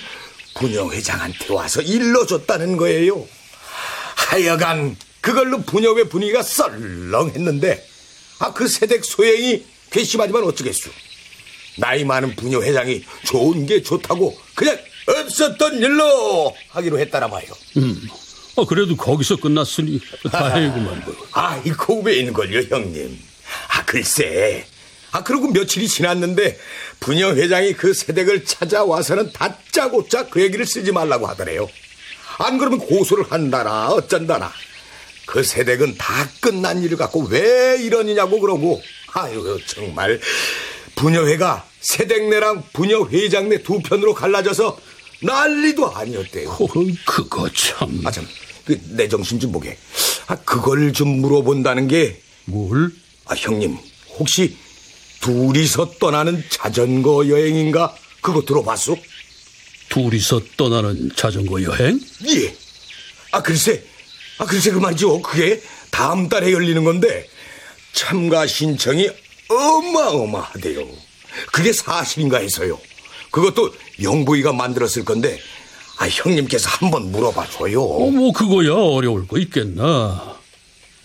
부녀회장한테 0.55 1.53
와서 1.53 1.81
일러줬다는 1.81 2.77
거예요. 2.77 3.25
하여간 4.15 4.95
그걸로 5.21 5.61
부녀회 5.63 6.03
분위기가 6.09 6.43
썰렁했는데 6.43 7.83
아그 8.39 8.67
세댁 8.67 9.03
소행이 9.05 9.65
괘씸하지만 9.89 10.43
어쩌겠수. 10.43 10.89
나이 11.77 12.03
많은 12.03 12.35
부녀 12.35 12.61
회장이 12.61 13.03
좋은 13.25 13.65
게 13.65 13.81
좋다고 13.81 14.37
그냥 14.55 14.77
없었던 15.07 15.79
일로 15.79 16.55
하기로 16.69 16.99
했다나 16.99 17.29
봐요. 17.29 17.45
음. 17.77 18.07
어, 18.55 18.65
그래도 18.65 18.95
거기서 18.95 19.37
끝났으니 19.37 19.99
다행이구만. 20.31 21.03
뭐. 21.05 21.15
아이고 21.31 22.01
웬걸요 22.01 22.61
형님. 22.69 23.19
아 23.69 23.85
글쎄. 23.85 24.65
아 25.11 25.23
그러고 25.23 25.47
며칠이 25.49 25.87
지났는데 25.87 26.57
부녀 26.99 27.33
회장이 27.35 27.73
그 27.73 27.93
세댁을 27.93 28.45
찾아와서는 28.45 29.31
다짜고짜 29.31 30.29
그 30.29 30.41
얘기를 30.41 30.65
쓰지 30.65 30.91
말라고 30.91 31.27
하더래요. 31.27 31.67
안 32.39 32.57
그러면 32.57 32.79
고소를 32.79 33.31
한다나 33.31 33.89
어쩐다나. 33.89 34.51
그 35.25 35.43
세댁은 35.43 35.97
다 35.97 36.27
끝난 36.41 36.81
일을 36.83 36.97
갖고 36.97 37.21
왜 37.25 37.77
이러느냐고 37.79 38.39
그러고 38.39 38.81
아유 39.13 39.59
정말 39.65 40.19
부녀회가 40.95 41.65
세댁네랑 41.81 42.63
부녀회장네 42.73 43.63
두 43.63 43.79
편으로 43.81 44.13
갈라져서 44.13 44.77
난리도 45.21 45.95
아니었대요. 45.95 46.49
어, 46.49 46.67
그거 47.05 47.49
참. 47.49 48.01
아, 48.05 48.11
참. 48.11 48.27
그, 48.65 48.79
내 48.89 49.07
정신 49.07 49.39
좀 49.39 49.51
보게. 49.51 49.77
아, 50.27 50.35
그걸 50.35 50.93
좀 50.93 51.07
물어본다는 51.21 51.87
게. 51.87 52.21
뭘? 52.45 52.91
아, 53.25 53.33
형님. 53.35 53.77
혹시 54.19 54.57
둘이서 55.21 55.93
떠나는 55.99 56.43
자전거 56.49 57.27
여행인가? 57.27 57.95
그거 58.21 58.41
들어봤어? 58.41 58.95
둘이서 59.89 60.41
떠나는 60.57 61.11
자전거 61.15 61.61
여행? 61.63 61.99
예. 62.27 62.55
아, 63.31 63.41
글쎄. 63.41 63.83
아, 64.37 64.45
글쎄 64.45 64.71
그 64.71 64.79
말이죠. 64.79 65.21
그게 65.21 65.61
다음 65.91 66.27
달에 66.27 66.51
열리는 66.51 66.83
건데 66.83 67.27
참가 67.93 68.47
신청이 68.47 69.09
어마어마하대요. 69.53 70.87
그게 71.51 71.73
사실인가 71.73 72.37
해서요. 72.39 72.79
그것도 73.31 73.73
영부이가 74.01 74.53
만들었을 74.53 75.05
건데 75.05 75.39
아 75.97 76.07
형님께서 76.07 76.69
한번 76.69 77.11
물어봐 77.11 77.49
줘요. 77.49 77.81
어, 77.83 78.11
뭐 78.11 78.31
그거야 78.31 78.73
어려울 78.73 79.27
거 79.27 79.37
있겠나. 79.39 80.37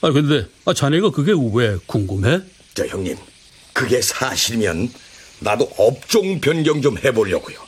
아 0.00 0.10
근데 0.10 0.46
아 0.64 0.74
자네가 0.74 1.10
그게 1.10 1.32
왜 1.52 1.76
궁금해? 1.86 2.40
저 2.74 2.86
형님 2.86 3.16
그게 3.72 4.00
사실이면 4.02 4.92
나도 5.40 5.70
업종 5.78 6.40
변경 6.40 6.82
좀 6.82 6.98
해보려고요. 6.98 7.58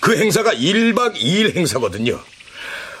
그 0.00 0.16
행사가 0.16 0.52
1박 0.54 1.16
2일 1.16 1.56
행사거든요. 1.56 2.20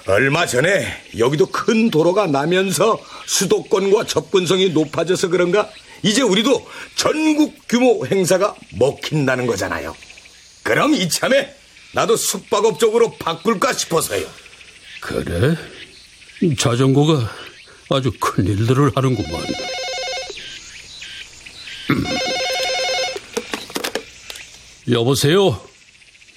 얼마 0.06 0.46
전에 0.46 0.86
여기도 1.18 1.46
큰 1.46 1.90
도로가 1.90 2.26
나면서 2.26 2.98
수도권과 3.26 4.04
접근성이 4.06 4.70
높아져서 4.70 5.28
그런가 5.28 5.70
이제 6.02 6.22
우리도 6.22 6.68
전국 6.94 7.56
규모 7.68 8.06
행사가 8.06 8.54
먹힌다는 8.72 9.46
거잖아요. 9.46 9.96
그럼 10.62 10.94
이참에 10.94 11.54
나도 11.92 12.16
숙박업 12.16 12.78
쪽으로 12.78 13.16
바꿀까 13.16 13.72
싶어서요. 13.72 14.26
그래? 15.00 15.56
자전거가 16.56 17.30
아주 17.90 18.12
큰 18.20 18.46
일들을 18.46 18.92
하는구만. 18.94 19.42
여보세요? 24.90 25.68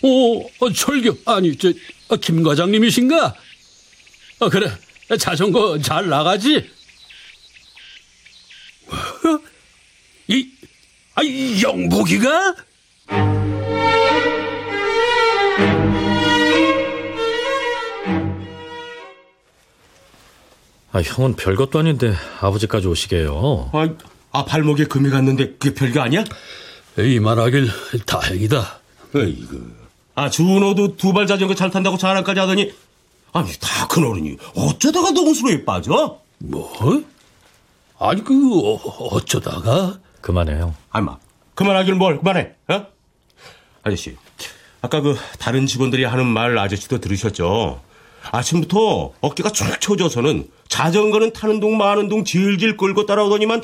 오, 0.01 0.43
어, 0.43 0.73
철교, 0.75 1.17
아니, 1.25 1.55
저, 1.57 1.71
아, 2.09 2.15
김 2.17 2.43
과장님이신가? 2.43 3.35
아, 4.39 4.49
그래. 4.49 4.71
자전거 5.17 5.77
잘 5.79 6.07
나가지? 6.09 6.69
어? 8.87 9.39
이, 10.31 10.49
아, 11.15 11.21
이 11.23 11.61
영복이가? 11.61 12.55
아, 20.93 20.99
형은 21.01 21.35
별것도 21.35 21.79
아닌데 21.79 22.13
아버지까지 22.41 22.87
오시게요. 22.87 23.69
아, 23.73 23.89
아 24.31 24.45
발목에 24.45 24.85
금이 24.85 25.09
갔는데 25.09 25.53
그게 25.57 25.73
별거 25.73 26.01
아니야? 26.01 26.23
이 26.97 27.19
말하길 27.19 27.69
다행이다. 28.05 28.79
에이그. 29.15 29.81
아, 30.15 30.29
준호도 30.29 30.97
두 30.97 31.13
발 31.13 31.25
자전거 31.27 31.55
잘 31.55 31.71
탄다고 31.71 31.97
자랑까지 31.97 32.39
하더니 32.39 32.73
아니 33.33 33.49
다 33.59 33.87
큰 33.87 34.05
어른이 34.05 34.37
어쩌다가 34.55 35.11
농수로에 35.11 35.63
빠져? 35.65 36.19
뭐? 36.39 36.71
아니 37.99 38.23
그 38.23 38.33
어, 38.59 38.75
어쩌다가? 39.15 39.99
그만해요. 40.21 40.75
아마 40.91 41.17
그만하길 41.55 41.95
뭘 41.95 42.19
그만해. 42.19 42.51
어? 42.69 42.85
아저씨, 43.83 44.15
아까 44.81 45.01
그 45.01 45.17
다른 45.39 45.65
직원들이 45.65 46.03
하는 46.05 46.25
말 46.25 46.57
아저씨도 46.57 46.99
들으셨죠? 46.99 47.81
아침부터 48.31 49.13
어깨가 49.21 49.49
축 49.51 49.81
처져서는 49.81 50.47
자전거는 50.67 51.33
타는 51.33 51.59
동 51.59 51.77
마는 51.77 52.07
동 52.07 52.23
질질 52.23 52.77
끌고 52.77 53.05
따라오더니만 53.05 53.63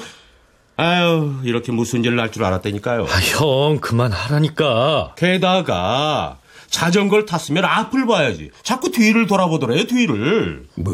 아유 0.78 1.40
이렇게 1.44 1.72
무슨 1.72 2.04
일날줄 2.04 2.44
알았다니까요. 2.44 3.04
아, 3.04 3.06
형 3.06 3.80
그만하라니까. 3.80 5.14
게다가 5.18 6.40
자전거를 6.70 7.26
탔으면 7.26 7.66
앞을 7.66 8.06
봐야지. 8.06 8.52
자꾸 8.64 8.92
뒤를 8.92 9.26
돌아보더래요 9.28 9.86
뒤를. 9.88 10.68
뭐? 10.76 10.94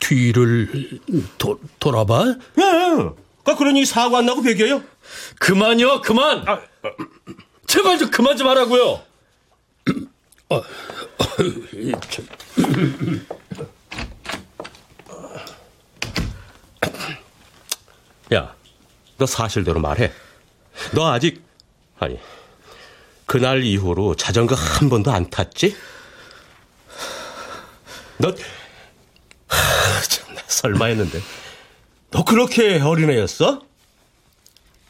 뒤를 0.00 1.00
도, 1.38 1.58
돌아봐? 1.78 2.24
예. 2.58 3.23
그러니까 3.44 3.56
그러니 3.56 3.84
사고 3.84 4.16
안 4.16 4.26
나고 4.26 4.42
배겨요? 4.42 4.82
그만요, 5.38 6.00
그만. 6.00 6.48
아, 6.48 6.60
제발 7.66 7.98
좀 7.98 8.10
그만 8.10 8.36
좀 8.36 8.48
하라고요. 8.48 9.02
어, 10.50 10.62
야, 18.32 18.54
너 19.18 19.26
사실대로 19.26 19.80
말해. 19.80 20.10
너 20.92 21.12
아직 21.12 21.42
아니 21.98 22.18
그날 23.26 23.62
이후로 23.62 24.16
자전거 24.16 24.54
한 24.54 24.88
번도 24.88 25.12
안 25.12 25.28
탔지? 25.30 25.76
너 28.18 28.34
하, 29.48 30.02
참나 30.02 30.40
설마 30.46 30.86
했는데 30.86 31.20
너 32.14 32.22
그렇게 32.24 32.80
어린애였어? 32.80 33.60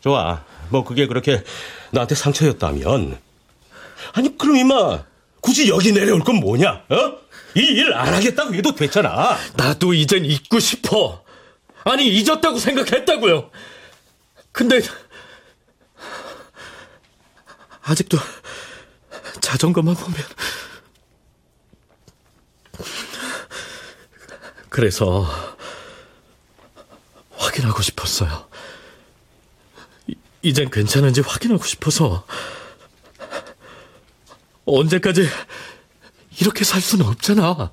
좋아. 0.02 0.44
뭐 0.68 0.84
그게 0.84 1.06
그렇게 1.06 1.42
나한테 1.90 2.14
상처였다면 2.14 3.18
아니 4.12 4.36
그럼 4.36 4.56
이마 4.56 5.04
굳이 5.40 5.68
여기 5.70 5.92
내려올 5.92 6.20
건 6.20 6.36
뭐냐? 6.36 6.84
어? 6.90 7.24
이 7.56 7.60
일 7.60 7.94
안 7.94 8.12
하겠다고 8.12 8.54
해도 8.54 8.74
됐잖아. 8.74 9.38
나도 9.56 9.94
이젠 9.94 10.26
잊고 10.26 10.58
싶어. 10.58 11.24
아니 11.84 12.08
잊었다고 12.08 12.58
생각했다고요. 12.58 13.50
근데 14.52 14.80
아직도 17.84 18.18
자전거만 19.40 19.94
보면 19.94 20.18
그래서 24.68 25.26
확인하고 27.54 27.82
싶었어요. 27.82 28.48
이- 30.08 30.14
이젠 30.42 30.70
괜찮은지 30.70 31.20
확인하고 31.20 31.64
싶어서 31.64 32.26
언제까지 34.64 35.28
이렇게 36.40 36.64
살 36.64 36.80
수는 36.80 37.06
없잖아. 37.06 37.72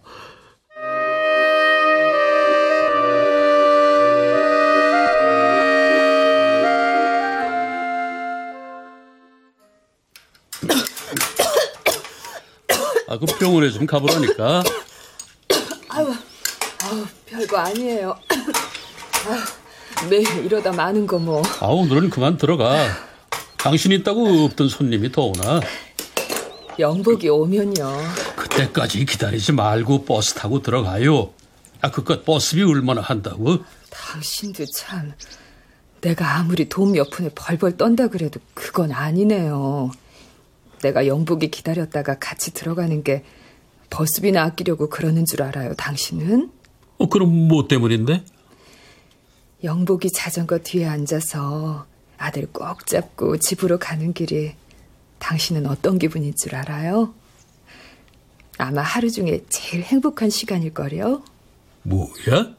아, 13.08 13.18
그 13.18 13.26
병원에 13.38 13.70
좀 13.70 13.86
가보라니까. 13.86 14.64
아유, 15.90 16.14
아유, 16.84 17.06
별거 17.26 17.58
아니에요. 17.58 18.18
아, 19.28 19.46
매일 20.10 20.26
이러다 20.46 20.72
마는 20.72 21.06
거 21.08 21.20
뭐. 21.20 21.42
아, 21.60 21.68
오늘은 21.68 22.10
그만 22.10 22.38
들어가. 22.38 22.76
당신 23.58 23.92
있다고 23.92 24.46
없던 24.46 24.70
손님이 24.70 25.12
더 25.12 25.24
오나? 25.24 25.62
영복이 26.80 27.30
오면요. 27.30 27.98
그때까지 28.36 29.06
기다리지 29.06 29.52
말고 29.52 30.06
버스 30.06 30.34
타고 30.34 30.62
들어가요. 30.62 31.32
아, 31.82 31.92
그깟 31.92 32.26
버스비 32.26 32.64
얼마나 32.64 33.02
한다고? 33.02 33.60
당신도 33.90 34.66
참. 34.76 35.14
내가 36.02 36.38
아무리 36.38 36.68
돈 36.68 36.92
몇 36.94 37.10
푼에 37.12 37.30
벌벌 37.36 37.78
떤다 37.78 38.08
그래도 38.08 38.40
그건 38.56 38.92
아니네요. 38.92 39.92
내가 40.82 41.06
영복이 41.06 41.52
기다렸다가 41.52 42.18
같이 42.18 42.54
들어가는 42.54 43.04
게 43.04 43.24
버스비나 43.92 44.42
아끼려고 44.44 44.90
그러는 44.90 45.26
줄 45.26 45.44
알아요, 45.44 45.76
당신은? 45.76 46.50
어, 46.98 47.10
그럼 47.10 47.48
뭐 47.48 47.68
때문인데? 47.68 48.24
영복이 49.64 50.12
자전거 50.12 50.58
뒤에 50.60 50.86
앉아서 50.86 51.86
아들 52.18 52.48
꼭 52.52 52.86
잡고 52.86 53.38
집으로 53.38 53.78
가는 53.80 54.14
길이 54.14 54.54
당신은 55.20 55.68
어떤 55.68 56.00
기분인 56.00 56.34
줄 56.36 56.56
알아요? 56.56 57.14
아마 58.58 58.82
하루 58.82 59.10
중에 59.10 59.44
제일 59.50 59.84
행복한 59.84 60.30
시간일걸요? 60.30 61.24
뭐야? 61.84 62.56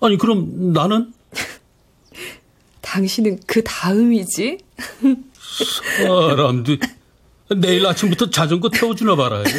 아니, 0.00 0.16
그럼 0.18 0.72
나는? 0.72 1.12
당신은 2.80 3.40
그 3.46 3.62
다음이지? 3.62 4.58
사람들. 5.98 6.78
내일 7.56 7.86
아침부터 7.86 8.30
자전거 8.30 8.70
태워주나 8.70 9.16
봐라. 9.16 9.42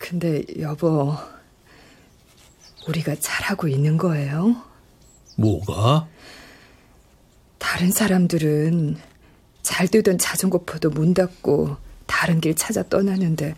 근데 0.00 0.42
여보, 0.58 1.14
우리가 2.88 3.14
잘하고 3.20 3.68
있는 3.68 3.98
거예요? 3.98 4.56
뭐가? 5.36 6.08
다른 7.58 7.90
사람들은 7.92 8.96
잘 9.62 9.86
되던 9.88 10.16
자전거포도 10.16 10.88
문 10.90 11.12
닫고 11.12 11.76
다른 12.06 12.40
길 12.40 12.54
찾아 12.56 12.82
떠나는데 12.82 13.54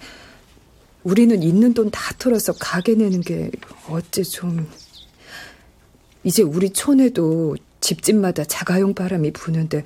우리는 1.05 1.43
있는 1.43 1.75
돈 1.75 1.91
다 1.91 2.13
털어서 2.19 2.53
가게 2.55 2.95
내는 2.95 3.21
게 3.21 3.51
어째 3.89 4.23
좀 4.25 4.69
이제 6.25 6.43
우리 6.43 6.71
촌에도 6.71 7.57
집집마다 7.81 8.45
자가용 8.45 8.95
바람이 8.95 9.33
부는데 9.33 9.85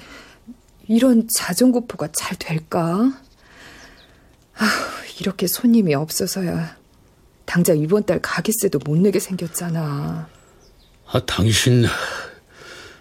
이런 0.89 1.29
자전거포가 1.29 2.09
잘 2.13 2.37
될까? 2.39 3.13
아, 4.59 4.91
이렇게 5.21 5.47
손님이 5.47 5.95
없어서야 5.95 6.77
당장 7.45 7.79
이번 7.79 8.05
달 8.05 8.21
가게세도 8.21 8.81
못 8.85 8.97
내게 8.99 9.19
생겼잖아. 9.21 10.29
아, 11.07 11.21
당신 11.27 11.85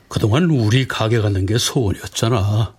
그동안 0.08 0.46
우리 0.50 0.88
가게 0.88 1.20
가는 1.20 1.46
게 1.46 1.58
소원이었잖아. 1.58 2.76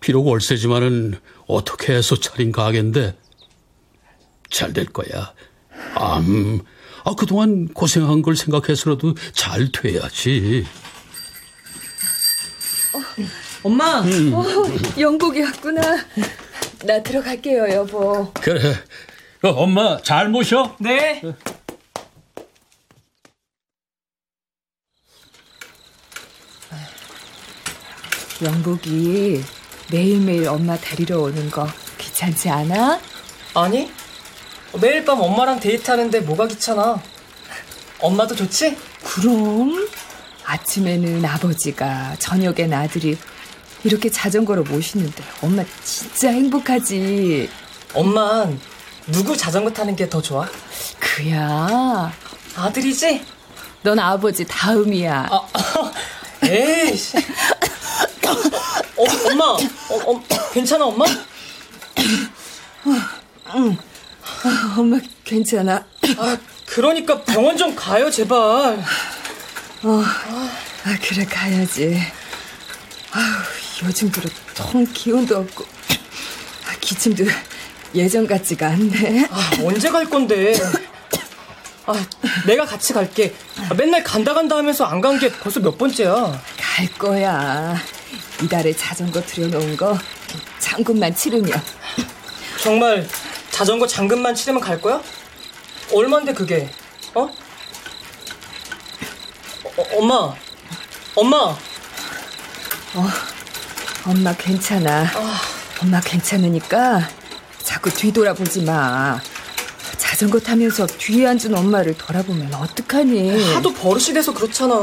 비록 0.00 0.26
월세지만은 0.28 1.14
어떻게 1.46 1.92
해서 1.94 2.18
차린 2.18 2.52
가게인데 2.52 3.16
잘 4.50 4.72
될 4.72 4.86
거야. 4.86 5.34
암, 5.94 6.60
아, 7.04 7.14
그동안 7.16 7.68
고생한 7.68 8.22
걸 8.22 8.34
생각해서라도 8.36 9.14
잘 9.32 9.70
돼야지. 9.70 10.64
엄마! 13.62 14.00
음. 14.00 14.32
어, 14.32 14.44
영복이 14.98 15.42
왔구나. 15.42 15.82
나 16.84 17.02
들어갈게요, 17.02 17.68
여보. 17.70 18.32
그래. 18.34 18.74
어, 19.42 19.48
엄마 19.50 20.00
잘 20.02 20.28
모셔. 20.28 20.76
네. 20.80 21.20
영복이 28.42 29.42
매일매일 29.90 30.48
엄마 30.48 30.76
데리러 30.76 31.20
오는 31.20 31.50
거 31.50 31.66
귀찮지 31.98 32.48
않아? 32.48 33.00
아니, 33.54 33.90
매일 34.80 35.04
밤 35.04 35.20
엄마랑 35.20 35.58
데이트하는데 35.58 36.20
뭐가 36.20 36.46
귀찮아. 36.46 37.02
엄마도 37.98 38.36
좋지? 38.36 38.76
그럼. 39.02 39.88
아침에는 40.44 41.24
아버지가, 41.24 42.16
저녁엔 42.20 42.72
아들이 42.72 43.18
이렇게 43.84 44.10
자전거로 44.10 44.64
모시는데 44.64 45.22
엄마 45.42 45.64
진짜 45.84 46.30
행복하지. 46.30 47.48
엄만 47.94 48.60
누구 49.06 49.36
자전거 49.36 49.70
타는 49.72 49.96
게 49.96 50.08
더 50.08 50.20
좋아? 50.20 50.46
그야. 50.98 52.12
아들이지? 52.56 53.24
넌 53.82 53.98
아버지 53.98 54.44
다음이야. 54.46 55.28
아, 55.30 55.92
에이씨. 56.44 57.16
어, 58.96 59.04
엄마, 59.30 59.44
어, 59.44 59.58
어, 60.12 60.22
괜찮아, 60.52 60.84
엄마? 60.86 61.04
응. 63.54 63.76
아, 64.44 64.74
엄마 64.76 64.98
괜찮아. 65.24 65.84
아, 66.18 66.36
그러니까 66.66 67.22
병원 67.22 67.56
좀 67.56 67.74
가요, 67.74 68.10
제발. 68.10 68.36
어, 68.36 70.02
아, 70.84 70.98
그래 71.02 71.24
가야지. 71.24 72.00
아휴, 73.12 73.42
요즘 73.84 74.10
들어 74.10 74.28
통 74.54 74.84
기운도 74.92 75.36
없고 75.36 75.64
아, 76.66 76.74
기침도 76.80 77.24
예전 77.94 78.26
같지가 78.26 78.68
않네. 78.68 79.26
아, 79.30 79.50
언제 79.64 79.88
갈 79.90 80.04
건데? 80.04 80.52
아, 81.86 81.94
내가 82.46 82.66
같이 82.66 82.92
갈게. 82.92 83.34
아, 83.70 83.72
맨날 83.74 84.04
간다 84.04 84.34
간다 84.34 84.56
하면서 84.56 84.84
안 84.84 85.00
간 85.00 85.18
게 85.18 85.30
벌써 85.30 85.60
몇 85.60 85.78
번째야. 85.78 86.42
갈 86.58 86.92
거야. 86.98 87.76
이달에 88.42 88.74
자전거 88.76 89.22
들여놓은 89.22 89.76
거 89.76 89.96
잔금만 90.58 91.14
치르면. 91.14 91.50
정말 92.62 93.08
자전거 93.50 93.86
잔금만 93.86 94.34
치르면 94.34 94.60
갈 94.60 94.80
거야? 94.82 95.00
얼만데 95.92 96.34
그게? 96.34 96.68
어? 97.14 97.22
어 99.64 99.84
엄마, 99.96 100.34
엄마. 101.14 101.36
어, 102.94 103.08
엄마 104.08 104.32
괜찮아. 104.32 105.04
엄마 105.82 106.00
괜찮으니까 106.00 107.06
자꾸 107.62 107.90
뒤돌아보지 107.90 108.62
마. 108.62 109.20
자전거 109.98 110.40
타면서 110.40 110.86
뒤에 110.86 111.26
앉은 111.26 111.54
엄마를 111.54 111.94
돌아보면 111.98 112.54
어떡하니? 112.54 113.52
하도 113.52 113.70
버릇이 113.74 114.14
돼서 114.14 114.32
그렇잖아. 114.32 114.74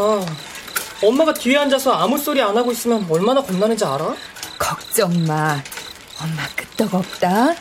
엄마가 1.03 1.33
뒤에 1.33 1.57
앉아서 1.57 1.91
아무 1.93 2.19
소리 2.19 2.39
안 2.39 2.55
하고 2.55 2.71
있으면 2.71 3.07
얼마나 3.09 3.41
겁나는지 3.41 3.83
알아? 3.83 4.15
걱정 4.59 5.25
마. 5.25 5.59
엄마 6.21 6.47
끄떡없다. 6.55 7.55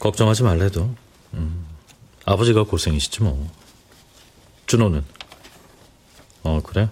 걱정하지 0.00 0.42
말래도. 0.42 0.90
음, 2.28 2.32
아버지가 2.32 2.64
고생이시지 2.64 3.22
뭐. 3.22 3.50
준호는? 4.66 5.04
어 6.42 6.60
그래? 6.62 6.88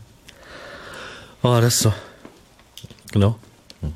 어 1.43 1.53
알았어. 1.53 1.93
너? 3.15 3.39
응. 3.85 3.95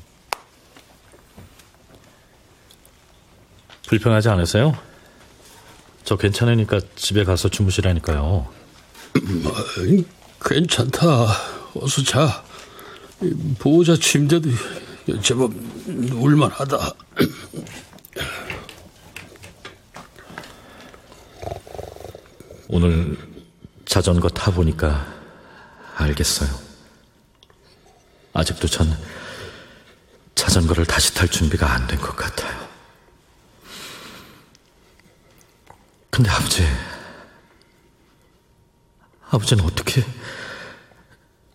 불편하지 3.87 4.29
않으세요? 4.29 4.77
저 6.03 6.15
괜찮으니까 6.15 6.79
집에 6.95 7.23
가서 7.23 7.49
주무시라니까요. 7.49 8.47
괜찮다. 10.43 11.27
어서 11.75 12.03
자. 12.03 12.43
이 13.21 13.33
보호자 13.59 13.95
침대도 13.95 14.49
제법 15.21 15.51
울만하다. 15.87 16.93
오늘 22.71 23.17
자전거 23.85 24.29
타보니까 24.29 25.05
알겠어요. 25.97 26.49
아직도 28.33 28.67
전 28.69 28.87
자전거를 30.35 30.85
다시 30.85 31.13
탈 31.13 31.27
준비가 31.27 31.69
안 31.73 31.85
된 31.87 31.99
것 31.99 32.15
같아요. 32.15 32.61
근데 36.09 36.29
아버지, 36.29 36.65
아버지는 39.29 39.65
어떻게 39.65 40.05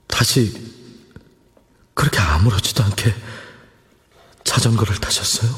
다시 0.06 0.52
그렇게 1.94 2.18
아무렇지도 2.18 2.82
않게 2.84 3.14
자전거를 4.44 4.96
타셨어요? 4.96 5.50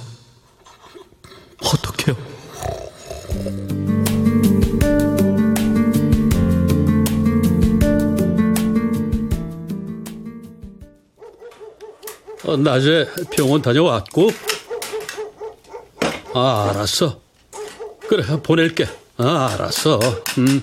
어떻게요? 1.64 2.16
어, 12.48 12.56
낮에 12.56 13.06
병원 13.30 13.60
다녀왔고. 13.60 14.30
아, 16.32 16.70
알았어. 16.70 17.20
그래, 18.08 18.24
보낼게. 18.42 18.88
아, 19.18 19.50
알았어. 19.52 20.00
음. 20.38 20.62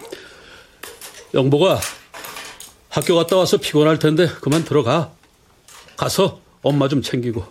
영보가 1.32 1.80
학교 2.90 3.16
갔다 3.16 3.36
와서 3.38 3.56
피곤할 3.56 3.98
텐데 3.98 4.28
그만 4.42 4.62
들어가. 4.62 5.12
가서 5.96 6.42
엄마 6.60 6.88
좀 6.88 7.00
챙기고. 7.00 7.42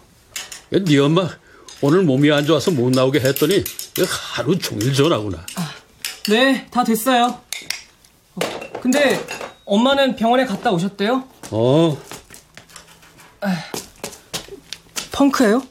네 0.70 1.00
엄마 1.00 1.30
오늘 1.82 2.04
몸이 2.04 2.32
안 2.32 2.46
좋아서 2.46 2.70
못 2.70 2.92
나오게 2.92 3.22
했더니 3.22 3.64
하루 4.34 4.56
종일 4.60 4.94
전화구나. 4.94 5.44
아, 5.56 5.72
네, 6.28 6.68
다 6.70 6.84
됐어요. 6.84 7.40
어, 8.36 8.40
근데 8.82 9.20
엄마는 9.66 10.16
병원에 10.16 10.46
갔다 10.46 10.72
오셨대요? 10.72 11.24
어, 11.50 11.98
펑크예요? 15.12 15.64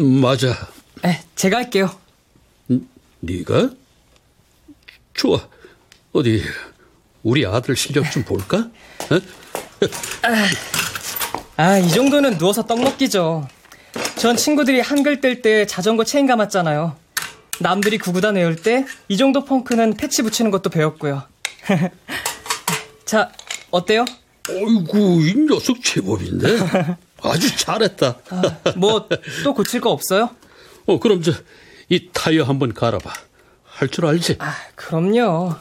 음, 0.00 0.20
맞아. 0.20 0.68
네, 1.02 1.22
제가 1.36 1.58
할게요. 1.58 1.90
네가? 3.20 3.70
좋아. 5.14 5.48
어디 6.12 6.42
우리 7.22 7.46
아들 7.46 7.76
실력 7.76 8.10
좀 8.10 8.22
볼까? 8.24 8.68
어? 9.10 9.20
아, 11.56 11.78
이 11.78 11.88
정도는 11.90 12.38
누워서 12.38 12.64
떡 12.64 12.80
먹기죠. 12.80 13.46
전 14.16 14.36
친구들이 14.36 14.80
한글 14.80 15.20
뗄 15.20 15.42
때 15.42 15.66
자전거 15.66 16.04
체인 16.04 16.26
감았잖아요. 16.26 16.96
남들이 17.60 17.98
구구단 17.98 18.36
외울 18.36 18.56
때 18.56 18.84
이 19.08 19.16
정도 19.16 19.44
펑크는 19.44 19.94
패치 19.94 20.22
붙이는 20.22 20.50
것도 20.50 20.70
배웠고요. 20.70 21.22
자, 23.04 23.30
어때요? 23.70 24.04
어이구, 24.54 25.22
이 25.22 25.34
녀석 25.48 25.82
제법인데? 25.82 26.96
아주 27.22 27.56
잘했다. 27.56 28.18
뭐또 28.76 29.54
고칠 29.54 29.80
거 29.80 29.90
없어요? 29.90 30.30
어, 30.86 30.98
그럼 30.98 31.22
저 31.22 31.32
이 31.88 32.08
타이어 32.12 32.44
한번 32.44 32.72
갈아봐. 32.72 33.12
할 33.64 33.88
줄 33.88 34.06
알지? 34.06 34.36
아, 34.38 34.54
그럼요. 34.76 35.54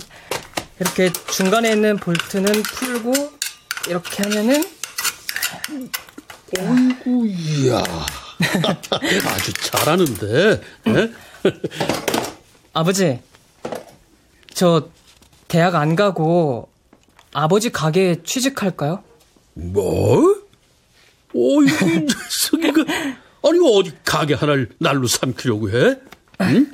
이렇게 0.79 1.11
중간에 1.29 1.71
있는 1.73 1.97
볼트는 1.97 2.63
풀고 2.63 3.13
이렇게 3.89 4.23
하면은 4.23 4.63
어이구, 6.57 7.27
이야. 7.27 7.83
아주 9.27 9.53
잘하는데. 9.53 10.61
에? 10.87 11.11
아버지, 12.73 13.19
저 14.53 14.87
대학 15.49 15.75
안 15.75 15.97
가고 15.97 16.70
아버지 17.33 17.69
가게에 17.71 18.23
취직할까요? 18.23 19.03
뭐? 19.53 20.35
어이, 21.33 21.65
이 21.65 21.99
녀석이 22.01 22.71
그, 22.73 22.85
아니, 23.43 23.59
어디 23.77 23.93
가게 24.03 24.33
하나를 24.33 24.69
날로 24.79 25.07
삼키려고 25.07 25.69
해? 25.69 25.97
응? 26.41 26.71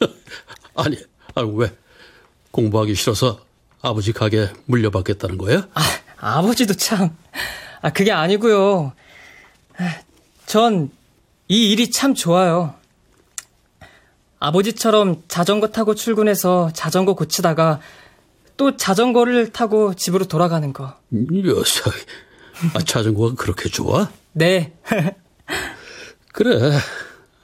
아니, 0.74 0.96
아, 1.34 1.42
왜? 1.42 1.72
공부하기 2.50 2.94
싫어서 2.94 3.40
아버지 3.80 4.12
가게 4.12 4.48
물려받겠다는 4.66 5.38
거야? 5.38 5.68
아, 5.74 5.82
아버지도 6.38 6.74
참. 6.74 7.16
아, 7.80 7.90
그게 7.90 8.12
아니고요. 8.12 8.92
전 10.46 10.90
이 11.52 11.70
일이 11.70 11.90
참 11.90 12.14
좋아요. 12.14 12.74
아버지처럼 14.38 15.22
자전거 15.28 15.68
타고 15.68 15.94
출근해서 15.94 16.70
자전거 16.72 17.14
고치다가 17.14 17.78
또 18.56 18.76
자전거를 18.76 19.52
타고 19.52 19.94
집으로 19.94 20.24
돌아가는 20.26 20.72
거. 20.72 20.96
이 21.10 21.42
녀석. 21.42 21.92
아, 22.74 22.78
자전거가 22.80 23.34
그렇게 23.34 23.68
좋아? 23.68 24.10
네. 24.32 24.72
그래. 26.32 26.78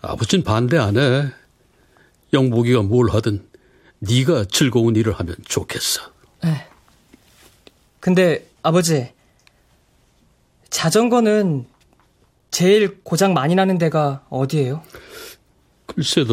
아버진 0.00 0.44
반대 0.44 0.78
안 0.78 0.96
해. 0.96 1.28
영복이가 2.32 2.82
뭘 2.82 3.10
하든 3.10 3.46
네가 4.00 4.46
즐거운 4.50 4.96
일을 4.96 5.14
하면 5.14 5.34
좋겠어. 5.44 6.02
근데 8.00 8.48
아버지, 8.62 9.12
자전거는 10.70 11.66
제일 12.50 13.00
고장 13.02 13.34
많이 13.34 13.54
나는 13.54 13.76
데가 13.76 14.24
어디예요? 14.30 14.82
글쎄다. 15.86 16.32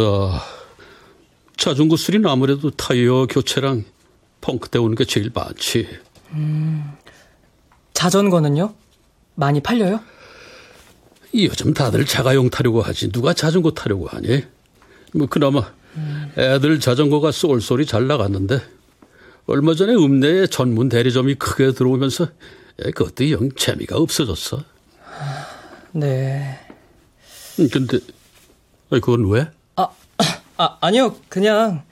자전거 1.58 1.96
수리는 1.98 2.30
아무래도 2.30 2.70
타이어 2.70 3.26
교체랑 3.26 3.84
펑크 4.46 4.70
때우는 4.70 4.96
게 4.96 5.06
제일 5.06 5.32
많지. 5.34 5.88
자전거는요? 7.94 8.76
많이 9.34 9.60
팔려요? 9.60 10.00
이 11.34 11.48
요즘 11.48 11.74
다들 11.74 12.06
자가용 12.06 12.52
타려고 12.52 12.82
하지 12.84 13.12
누가 13.12 13.34
자전거 13.34 13.72
타려고 13.72 14.08
하니? 14.08 14.44
뭐 15.14 15.28
그나마 15.28 15.74
애들 16.38 16.80
자전거가 16.80 17.32
쏠쏠이 17.32 17.88
잘 17.88 18.06
나갔는데 18.08 18.62
얼마 19.48 19.74
전에 19.74 19.94
읍내에 19.96 20.48
전문 20.48 20.90
대리점이 20.90 21.36
크게 21.36 21.72
들어오면서 21.72 22.26
에, 22.80 22.92
그것도 22.92 23.32
영 23.32 23.50
재미가 23.52 23.98
없어졌어. 23.98 24.64
네. 25.92 26.60
음, 27.60 27.70
근데 27.72 28.00
그건 28.90 29.28
왜? 29.30 29.48
아, 29.76 29.88
아, 30.58 30.78
아니요. 30.82 31.16
그냥. 31.30 31.84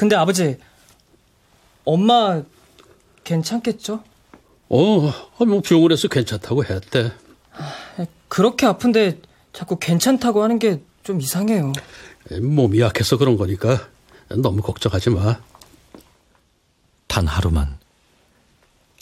근데 0.00 0.16
아버지, 0.16 0.56
엄마 1.84 2.42
괜찮겠죠? 3.22 4.02
어, 4.70 5.08
아, 5.08 5.44
뭐 5.44 5.60
병원에서 5.60 6.08
괜찮다고 6.08 6.64
했대. 6.64 7.12
그렇게 8.28 8.64
아픈데 8.64 9.20
자꾸 9.52 9.78
괜찮다고 9.78 10.42
하는 10.42 10.58
게 10.58 10.80
좀 11.02 11.20
이상해요. 11.20 11.72
에, 12.30 12.40
몸이 12.40 12.80
약해서 12.80 13.16
그런 13.16 13.36
거니까 13.36 13.88
너무 14.28 14.62
걱정하지 14.62 15.10
마. 15.10 15.40
단 17.06 17.26
하루만, 17.26 17.78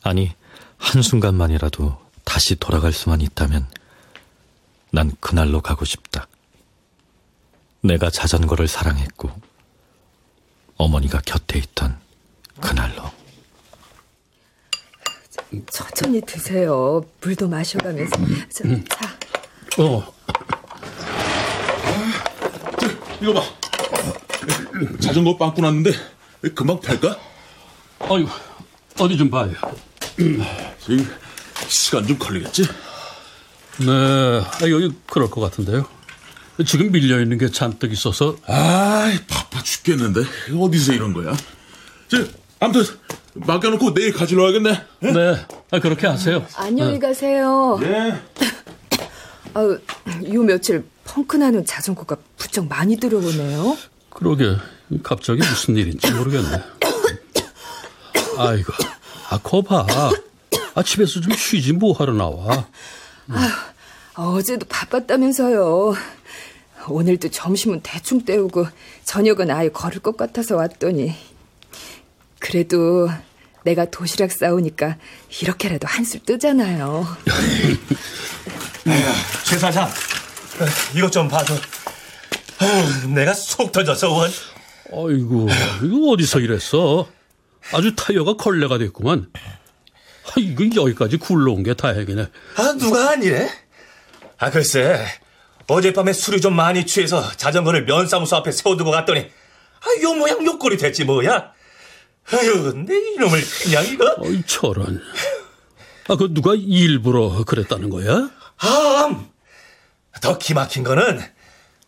아니, 0.02 0.32
한순간만이라도 0.78 1.98
다시 2.24 2.56
돌아갈 2.56 2.92
수만 2.92 3.20
있다면 3.20 3.68
난 4.90 5.12
그날로 5.20 5.60
가고 5.60 5.84
싶다. 5.84 6.26
내가 7.82 8.10
자전거를 8.10 8.66
사랑했고, 8.66 9.30
어머니가 10.78 11.20
곁에 11.26 11.58
있던 11.58 11.98
그날로. 12.60 13.10
천천히 15.70 16.20
드세요. 16.22 17.04
물도 17.20 17.48
마셔가면서. 17.48 18.16
자, 18.50 18.64
자. 18.88 19.82
어, 19.82 20.12
이거 23.20 23.32
봐. 23.34 23.42
자전거 25.00 25.36
빵꾸 25.36 25.60
났는데 25.60 25.90
금방 26.54 26.80
팔까? 26.80 27.18
아유, 28.00 28.26
어디 29.00 29.16
좀 29.16 29.28
봐요. 29.30 29.52
저기 30.80 31.04
시간 31.68 32.06
좀 32.06 32.16
걸리겠지? 32.18 32.62
네, 33.80 33.86
아, 33.90 34.68
여기 34.70 34.92
그럴 35.06 35.28
것 35.30 35.40
같은데요. 35.40 35.86
지금 36.64 36.90
밀려 36.90 37.20
있는 37.20 37.38
게 37.38 37.50
잔뜩 37.50 37.92
있어서 37.92 38.36
아이 38.46 39.18
바빠 39.26 39.62
죽겠는데 39.62 40.22
어디서 40.58 40.92
이런 40.92 41.12
거야? 41.12 41.36
저 42.08 42.24
아무튼 42.60 42.84
맡겨놓고 43.34 43.94
내일 43.94 44.12
가지러 44.12 44.42
와야겠네. 44.44 44.82
네, 45.00 45.46
아, 45.70 45.78
그렇게 45.78 46.06
하세요. 46.06 46.44
안녕히 46.56 46.98
가세요. 46.98 47.78
예. 47.82 48.14
아유, 49.54 49.78
요 50.32 50.42
며칠 50.42 50.84
펑크나는 51.04 51.64
자전거가 51.64 52.16
부쩍 52.36 52.66
많이 52.68 52.96
들어오네요. 52.96 53.76
그러게 54.10 54.56
갑자기 55.02 55.38
무슨 55.38 55.76
일인지 55.76 56.10
모르겠네. 56.12 56.48
아이고, 58.38 58.72
아 59.30 59.38
거봐. 59.38 59.86
아 60.74 60.82
집에서 60.82 61.20
좀 61.20 61.32
쉬지 61.34 61.72
뭐 61.72 61.92
하러 61.92 62.12
나와. 62.12 62.66
어제도 64.14 64.66
바빴다면서요. 64.68 65.94
오늘도 66.86 67.30
점심은 67.30 67.80
대충 67.82 68.24
때우고 68.24 68.66
저녁은 69.04 69.50
아예 69.50 69.68
걸을 69.68 70.00
것 70.00 70.16
같아서 70.16 70.56
왔더니 70.56 71.14
그래도 72.38 73.10
내가 73.64 73.90
도시락 73.90 74.32
싸우니까 74.32 74.96
이렇게라도 75.40 75.86
한술 75.86 76.20
뜨잖아요. 76.24 77.06
최 79.44 79.58
사장, 79.58 79.88
이것 80.94 81.10
좀 81.10 81.28
봐줘. 81.28 81.54
내가 83.14 83.34
속 83.34 83.72
터져서 83.72 84.12
원. 84.12 84.30
아이고, 84.90 85.48
이거 85.82 86.10
어디서 86.12 86.40
이랬어? 86.40 87.08
아주 87.72 87.94
타이어가 87.94 88.36
걸레가 88.36 88.78
됐구만. 88.78 89.28
아, 89.34 90.32
이거 90.38 90.64
여기까지 90.82 91.18
굴러온 91.18 91.62
게 91.62 91.74
다행이네. 91.74 92.26
아, 92.56 92.72
누가 92.78 93.10
아니래? 93.10 93.50
아, 94.38 94.50
글쎄. 94.50 95.04
어젯밤에 95.68 96.12
술이 96.12 96.40
좀 96.40 96.56
많이 96.56 96.86
취해서 96.86 97.30
자전거를 97.36 97.84
면사무소 97.84 98.36
앞에 98.36 98.50
세워두고 98.52 98.90
갔더니, 98.90 99.20
아, 99.20 100.02
요 100.02 100.14
모양 100.14 100.44
요꼴이 100.44 100.78
됐지, 100.78 101.04
뭐야? 101.04 101.52
아유, 102.32 102.72
내 102.86 102.94
이놈을 102.94 103.40
그냥 103.62 103.86
이거? 103.86 104.14
어이, 104.18 104.42
저런. 104.46 105.00
아, 106.08 106.16
그 106.16 106.32
누가 106.32 106.54
일부러 106.54 107.44
그랬다는 107.44 107.90
거야? 107.90 108.30
아, 108.58 109.24
더 110.20 110.38
기막힌 110.38 110.84
거는 110.84 111.20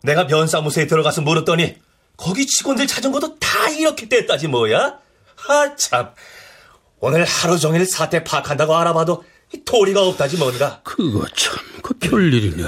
내가 0.03 0.23
면사무소에 0.25 0.87
들어가서 0.87 1.21
물었더니 1.21 1.75
거기 2.17 2.45
직원들 2.45 2.87
자전거도 2.87 3.39
다 3.39 3.69
이렇게 3.69 4.07
뗐다지 4.07 4.47
뭐야? 4.47 4.99
아, 5.47 5.75
참. 5.75 6.11
오늘 6.99 7.25
하루 7.25 7.57
종일 7.57 7.85
사태 7.85 8.23
파악한다고 8.23 8.75
알아봐도 8.75 9.23
이 9.53 9.63
도리가 9.65 10.05
없다지 10.05 10.37
뭔가. 10.37 10.81
그거 10.83 11.25
참, 11.35 11.57
그 11.81 11.95
별일이네. 11.95 12.63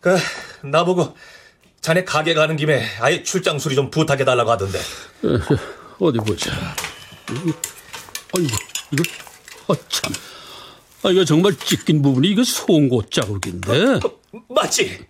그, 0.00 0.16
나보고 0.62 1.16
자네 1.80 2.04
가게 2.04 2.34
가는 2.34 2.56
김에 2.56 2.84
아예 3.00 3.22
출장 3.22 3.58
수리 3.58 3.74
좀 3.74 3.90
부탁해달라고 3.90 4.50
하던데. 4.50 4.78
어디 5.98 6.18
보자. 6.18 6.52
이거, 7.30 7.58
아이고, 8.36 8.56
이거, 8.92 9.02
아, 9.68 9.74
참. 9.88 10.12
아, 11.02 11.10
이거 11.10 11.24
정말 11.24 11.56
찢긴 11.56 12.02
부분이 12.02 12.28
이거 12.28 12.44
송곳 12.44 13.10
자국인데. 13.10 14.00
맞지? 14.48 15.06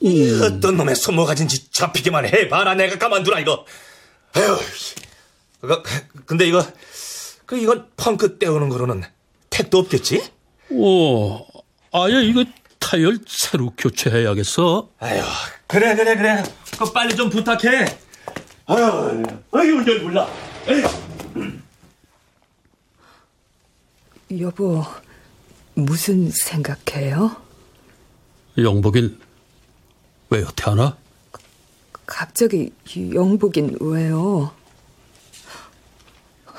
이 0.00 0.40
어떤 0.42 0.76
놈의 0.76 0.96
손모가진지 0.96 1.70
잡히기만 1.70 2.26
해봐라 2.26 2.74
내가 2.74 2.98
가만두라 2.98 3.40
이거. 3.40 3.64
에휴, 4.36 4.58
그, 5.60 5.82
근데 6.26 6.46
이거 6.46 6.66
그 7.46 7.56
이건 7.56 7.88
펑크 7.96 8.38
떼우는 8.38 8.68
거로는 8.68 9.04
택도 9.50 9.78
없겠지? 9.78 10.28
오, 10.70 11.46
아예 11.92 12.24
이거 12.24 12.44
타이어 12.82 13.12
새로 13.26 13.70
교체해야겠어. 13.78 14.88
아유, 14.98 15.22
그래 15.66 15.94
그래 15.94 16.16
그래. 16.16 16.42
그 16.78 16.92
빨리 16.92 17.14
좀 17.14 17.30
부탁해. 17.30 17.86
아유, 18.66 19.22
아유 19.52 19.76
운전 19.76 20.02
몰라. 20.02 20.28
여보, 24.38 24.84
무슨 25.74 26.30
생각해요? 26.30 27.36
영복인 28.58 29.18
왜 30.30 30.40
여태 30.42 30.64
하나? 30.70 30.96
갑자기 32.06 32.72
영복인 33.14 33.76
왜요? 33.80 34.52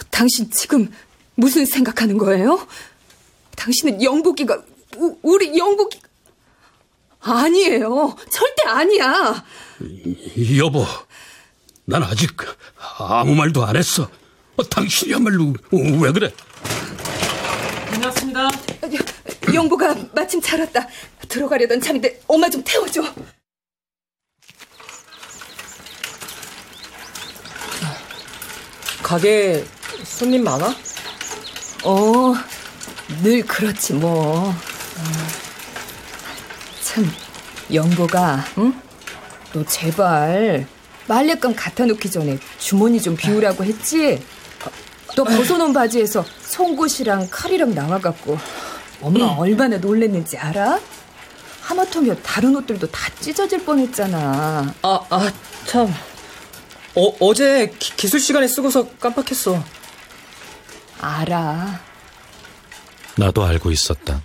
당신 0.10 0.50
지금 0.50 0.92
무슨 1.36 1.66
생각하는 1.66 2.18
거예요? 2.18 2.66
당신은 3.56 4.02
영복이가 4.02 4.64
우, 4.98 5.18
우리 5.22 5.58
영복이 5.58 6.00
아니에요. 7.24 8.16
절대 8.30 8.64
아니야. 8.68 9.44
여보, 10.58 10.86
난 11.86 12.04
아직 12.04 12.32
아무 13.00 13.34
말도 13.36 13.66
안 13.66 13.76
했어. 13.76 14.10
어, 14.56 14.64
당신이야말로 14.64 15.54
왜 15.72 16.12
그래? 16.12 16.32
다녀왔습니다. 17.92 18.50
영복아 19.54 19.96
마침 20.14 20.42
잘 20.42 20.60
왔다. 20.60 20.88
들어가려던 21.30 21.82
참인데 21.82 22.22
엄마 22.28 22.50
좀 22.50 22.62
태워줘. 22.64 23.02
가게 29.02 29.64
손님 30.04 30.44
많아? 30.44 30.76
어, 31.84 32.34
늘 33.22 33.46
그렇지 33.46 33.94
뭐. 33.94 34.50
어. 34.50 35.43
참, 36.94 37.12
영보가, 37.74 38.46
응? 38.60 38.80
너 39.52 39.66
제발 39.66 40.68
빨래감 41.08 41.56
갖다 41.56 41.86
놓기 41.88 42.12
전에 42.12 42.38
주머니 42.60 43.02
좀 43.02 43.16
비우라고 43.16 43.64
했지? 43.64 44.24
어, 44.64 44.70
너 45.16 45.24
벗어놓은 45.24 45.74
바지에서 45.74 46.24
송곳이랑 46.42 47.30
칼이랑 47.32 47.74
나와갖고 47.74 48.38
엄마 49.02 49.26
얼마나 49.26 49.78
놀랬는지 49.78 50.38
알아? 50.38 50.80
하마터면 51.62 52.22
다른 52.22 52.56
옷들도 52.58 52.92
다 52.92 53.10
찢어질 53.20 53.66
뻔했잖아. 53.66 54.76
아, 54.84 55.00
아, 55.10 55.34
참. 55.66 55.92
어, 56.94 57.12
어제 57.20 57.74
기, 57.80 57.96
기술 57.96 58.20
시간에 58.20 58.48
쓰고서 58.48 58.88
깜빡했어. 59.00 59.64
알아. 61.02 61.80
나도 63.18 63.44
알고 63.44 63.72
있었다. 63.72 64.22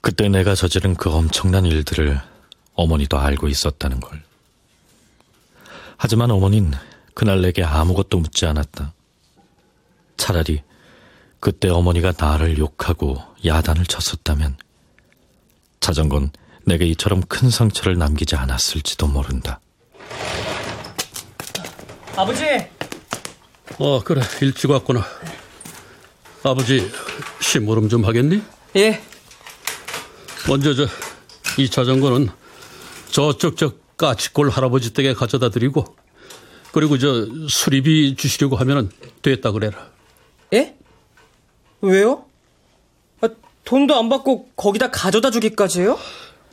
그때 0.00 0.28
내가 0.28 0.54
저지른 0.54 0.94
그 0.94 1.10
엄청난 1.10 1.66
일들을 1.66 2.20
어머니도 2.74 3.18
알고 3.18 3.48
있었다는 3.48 4.00
걸. 4.00 4.22
하지만 5.96 6.30
어머닌 6.30 6.72
그날 7.14 7.42
내게 7.42 7.62
아무것도 7.62 8.18
묻지 8.18 8.46
않았다. 8.46 8.94
차라리 10.16 10.62
그때 11.38 11.68
어머니가 11.68 12.12
나를 12.16 12.58
욕하고 12.58 13.22
야단을 13.44 13.84
쳤었다면 13.86 14.56
자전거는 15.80 16.30
내게 16.64 16.86
이처럼 16.86 17.22
큰 17.22 17.50
상처를 17.50 17.98
남기지 17.98 18.36
않았을지도 18.36 19.06
모른다. 19.08 19.60
아버지! 22.16 22.44
어, 23.78 24.02
그래. 24.04 24.20
일찍 24.42 24.70
왔구나. 24.70 25.04
아버지, 26.42 26.90
심부름 27.40 27.88
좀 27.88 28.04
하겠니? 28.04 28.42
예. 28.76 29.00
먼저 30.48 30.74
저, 30.74 30.86
이 31.58 31.68
자전거는 31.68 32.28
저쪽 33.10 33.56
저 33.56 33.72
까치골 33.96 34.50
할아버지 34.50 34.92
댁에 34.92 35.14
가져다 35.14 35.50
드리고, 35.50 35.84
그리고 36.72 36.98
저 36.98 37.26
수리비 37.48 38.14
주시려고 38.16 38.56
하면은 38.56 38.90
됐다 39.22 39.52
그래라. 39.52 39.88
예? 40.52 40.74
왜요? 41.80 42.24
아, 43.20 43.28
돈도 43.64 43.94
안 43.96 44.08
받고 44.08 44.50
거기다 44.56 44.90
가져다 44.90 45.30
주기까지요? 45.30 45.98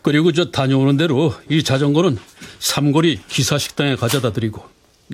그리고 0.02 0.32
저 0.32 0.52
다녀오는 0.52 0.98
대로 0.98 1.34
이 1.50 1.64
자전거는 1.64 2.18
삼거리 2.60 3.22
기사 3.28 3.58
식당에 3.58 3.96
가져다 3.96 4.32
드리고, 4.34 4.64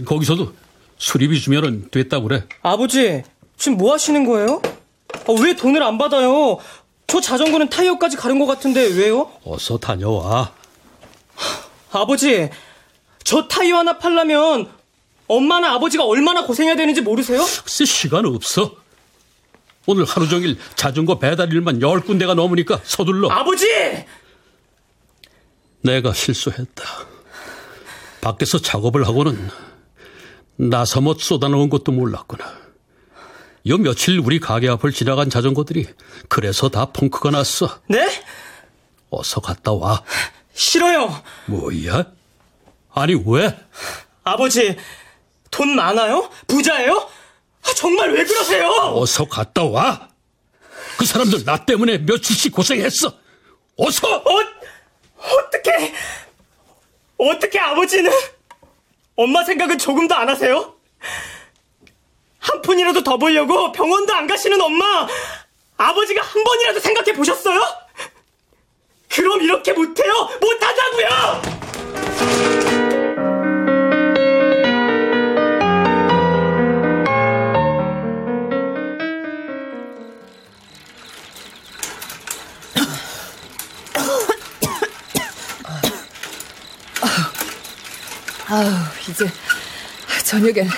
거기서도 0.06 0.54
수리비 0.98 1.40
주면은 1.40 1.90
됐다 1.92 2.22
그래. 2.22 2.46
아버지, 2.62 3.24
지금 3.58 3.78
뭐 3.78 3.94
하시는 3.94 4.26
거예요? 4.26 4.62
아, 5.14 5.42
왜 5.42 5.56
돈을 5.56 5.84
안 5.84 5.98
받아요? 5.98 6.58
저 7.14 7.22
자전거는 7.22 7.70
타이어까지 7.70 8.18
가른 8.18 8.40
것 8.40 8.48
같은데 8.48 8.88
왜요? 8.88 9.32
어서 9.44 9.78
다녀와. 9.78 10.52
아버지, 11.92 12.50
저 13.24 13.48
타이어 13.48 13.78
하나 13.78 14.00
팔려면 14.00 14.68
엄마나 15.28 15.76
아버지가 15.76 16.06
얼마나 16.06 16.44
고생해야 16.44 16.76
되는지 16.76 17.02
모르세요? 17.02 17.46
글쎄 17.64 17.86
시간 17.86 18.26
없어. 18.26 18.74
오늘 19.86 20.06
하루 20.06 20.28
종일 20.28 20.58
자전거 20.76 21.20
배달 21.20 21.54
일만 21.54 21.84
열 21.84 22.00
군데가 22.00 22.34
넘으니까 22.34 22.82
서둘러. 22.84 23.30
아버지! 23.30 23.68
내가 25.82 26.14
실수했다. 26.14 26.84
밖에서 28.22 28.58
작업을 28.58 29.06
하고는 29.06 29.52
나서못 30.56 31.20
쏟아놓은 31.20 31.70
것도 31.70 31.92
몰랐구나. 31.92 32.63
요 33.68 33.78
며칠 33.78 34.20
우리 34.20 34.40
가게 34.40 34.68
앞을 34.70 34.92
지나간 34.92 35.30
자전거들이 35.30 35.88
그래서 36.28 36.70
다 36.70 36.86
펑크가 36.92 37.32
났어. 37.32 37.80
네? 37.88 38.10
어서 39.10 39.40
갔다 39.40 39.72
와. 39.72 40.04
싫어요. 40.54 41.24
뭐야? 41.46 42.06
아니 42.94 43.16
왜? 43.26 43.58
아버지, 44.24 44.76
돈 45.50 45.76
많아요? 45.76 46.30
부자예요? 46.48 47.10
아, 47.66 47.74
정말 47.76 48.12
왜 48.12 48.24
그러세요? 48.26 48.68
어서 48.68 49.26
갔다 49.26 49.64
와. 49.64 50.10
그 50.98 51.06
사람들 51.06 51.46
나 51.46 51.66
때문에 51.66 52.00
며칠씩 52.00 52.52
고생했어. 52.54 53.14
어서! 53.78 54.16
어, 54.16 54.40
어떻게, 55.18 55.94
어떻게 57.18 57.60
아버지는 57.60 58.12
엄마 59.16 59.44
생각은 59.44 59.78
조금도 59.78 60.14
안 60.16 60.30
하세요? 60.30 60.76
한 62.44 62.62
푼이라도 62.62 63.04
더 63.04 63.18
벌려고 63.18 63.72
병원도 63.72 64.14
안 64.14 64.28
가시는 64.28 64.60
엄마, 64.60 65.08
아버지가 65.78 66.22
한 66.22 66.44
번이라도 66.44 66.80
생각해 66.80 67.14
보셨어요? 67.14 67.62
그럼 69.10 69.42
이렇게 69.42 69.72
못해요? 69.72 70.14
못하자고요! 70.42 71.42
아우, 88.50 88.70
이제 89.10 89.28
저녁엔 90.26 90.70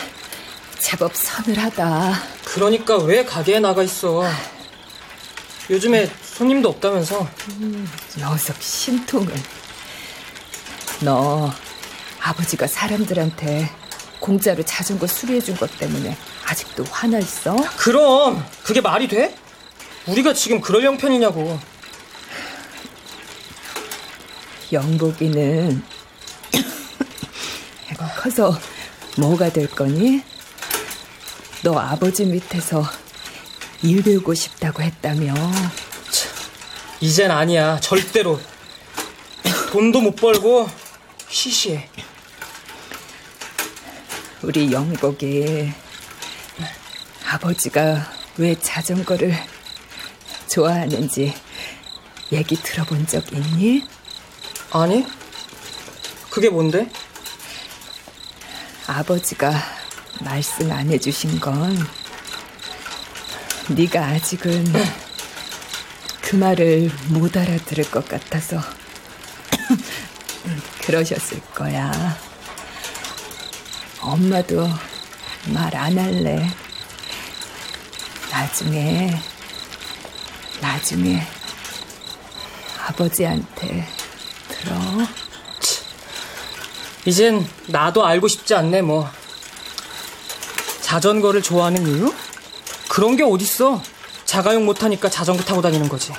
제법 0.86 1.16
서늘하다. 1.16 2.14
그러니까 2.44 2.98
왜 2.98 3.26
가게에 3.26 3.60
나가 3.60 3.82
있어? 3.82 4.24
요즘에 5.72 6.08
손님도 6.22 6.70
없다면서. 6.70 7.28
음, 7.60 7.92
녀석 8.20 8.62
심통은. 8.62 9.34
너 11.02 11.52
아버지가 12.22 12.68
사람들한테 12.68 13.68
공짜로 14.20 14.62
자전거 14.62 15.08
수리해준 15.08 15.58
것 15.58 15.76
때문에 15.80 16.16
아직도 16.46 16.84
화나 16.92 17.18
있어? 17.18 17.56
그럼 17.78 18.46
그게 18.62 18.80
말이 18.80 19.08
돼? 19.08 19.36
우리가 20.06 20.36
지금 20.36 20.62
그럴 20.62 20.84
형편이냐고. 20.84 21.60
영복이는 24.72 25.84
커서 28.22 28.56
뭐가 29.18 29.50
될 29.52 29.68
거니? 29.68 30.35
너 31.66 31.80
아버지 31.80 32.26
밑에서 32.26 32.86
일 33.82 34.04
배우고 34.04 34.36
싶다고 34.36 34.84
했다며. 34.84 35.34
이젠 37.02 37.32
아니야. 37.32 37.80
절대로. 37.80 38.40
돈도 39.72 40.02
못 40.02 40.16
벌고 40.16 40.70
시시해. 41.28 41.90
우리 44.44 44.72
영복이 44.72 45.72
아버지가 47.32 48.12
왜 48.38 48.54
자전거를 48.60 49.36
좋아하는지 50.48 51.34
얘기 52.32 52.56
들어본 52.58 53.08
적 53.08 53.34
있니? 53.34 53.88
아니, 54.70 55.04
그게 56.30 56.48
뭔데? 56.48 56.88
아버지가 58.86 59.75
말씀 60.22 60.72
안 60.72 60.90
해주신 60.90 61.40
건 61.40 61.78
네가 63.70 64.00
아직은 64.06 64.66
그 66.22 66.36
말을 66.36 66.92
못 67.10 67.36
알아들을 67.36 67.90
것 67.92 68.08
같아서 68.08 68.60
그러셨을 70.82 71.40
거야. 71.54 71.92
엄마도 74.02 74.68
말 75.48 75.76
안 75.76 75.98
할래. 75.98 76.48
나중에, 78.32 79.20
나중에 80.62 81.26
아버지한테 82.88 83.88
들어. 84.48 84.76
이젠 87.06 87.48
나도 87.68 88.06
알고 88.06 88.28
싶지 88.28 88.56
않네, 88.56 88.82
뭐. 88.82 89.10
자전거를 90.86 91.42
좋아하는 91.42 91.88
이유? 91.88 92.14
그런 92.88 93.18
게 93.18 93.24
어딨어. 93.24 93.82
자가용 94.26 94.66
못하니까 94.66 95.10
자전거 95.10 95.44
타고 95.44 95.60
다니는 95.60 95.90
거지. 95.90 96.14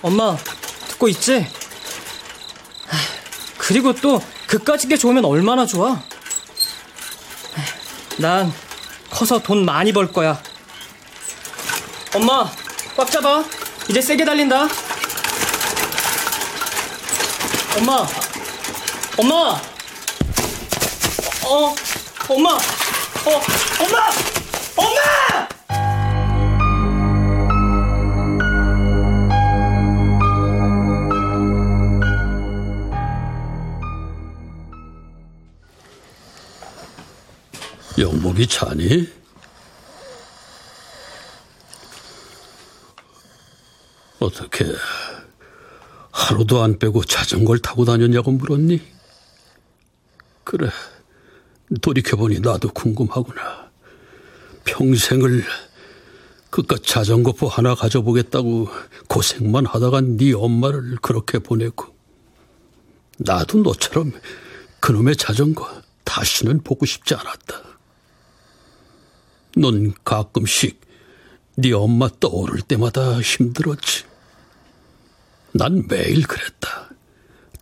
엄마, 0.00 0.36
듣고 0.86 1.08
있지? 1.08 1.50
그리고 3.58 3.92
또, 3.94 4.22
그까짓 4.46 4.88
게 4.88 4.96
좋으면 4.96 5.24
얼마나 5.24 5.66
좋아? 5.66 6.00
난 8.18 8.52
커서 9.10 9.40
돈 9.40 9.64
많이 9.64 9.92
벌 9.92 10.12
거야. 10.12 10.40
엄마, 12.14 12.48
꽉 12.96 13.10
잡아. 13.10 13.44
이제 13.88 14.00
세게 14.00 14.24
달린다. 14.24 14.68
엄마, 17.76 18.06
엄마! 19.16 19.60
어, 21.44 21.74
엄마! 22.30 22.50
어, 22.50 22.58
엄마! 23.80 24.10
엄마! 24.76 25.48
영목이 37.96 38.46
자니? 38.46 39.08
어떻게 44.20 44.66
하루도 46.12 46.62
안 46.62 46.78
빼고 46.78 47.04
자전거를 47.04 47.62
타고 47.62 47.86
다녔냐고 47.86 48.32
물었니? 48.32 48.82
그래, 50.44 50.68
돌이켜보니 51.80 52.40
나도 52.40 52.70
궁금하구나. 52.70 53.70
평생을 54.64 55.44
그깟 56.50 56.82
자전거포 56.84 57.46
하나 57.46 57.74
가져보겠다고 57.74 58.68
고생만 59.08 59.66
하다가 59.66 60.00
네 60.00 60.32
엄마를 60.32 60.96
그렇게 61.02 61.38
보내고 61.38 61.94
나도 63.18 63.58
너처럼 63.58 64.12
그놈의 64.80 65.16
자전거 65.16 65.68
다시는 66.04 66.62
보고 66.62 66.86
싶지 66.86 67.14
않았다. 67.14 67.62
넌 69.56 69.92
가끔씩 70.04 70.80
네 71.56 71.72
엄마 71.72 72.08
떠오를 72.20 72.62
때마다 72.62 73.20
힘들었지. 73.20 74.04
난 75.52 75.86
매일 75.88 76.26
그랬다. 76.26 76.90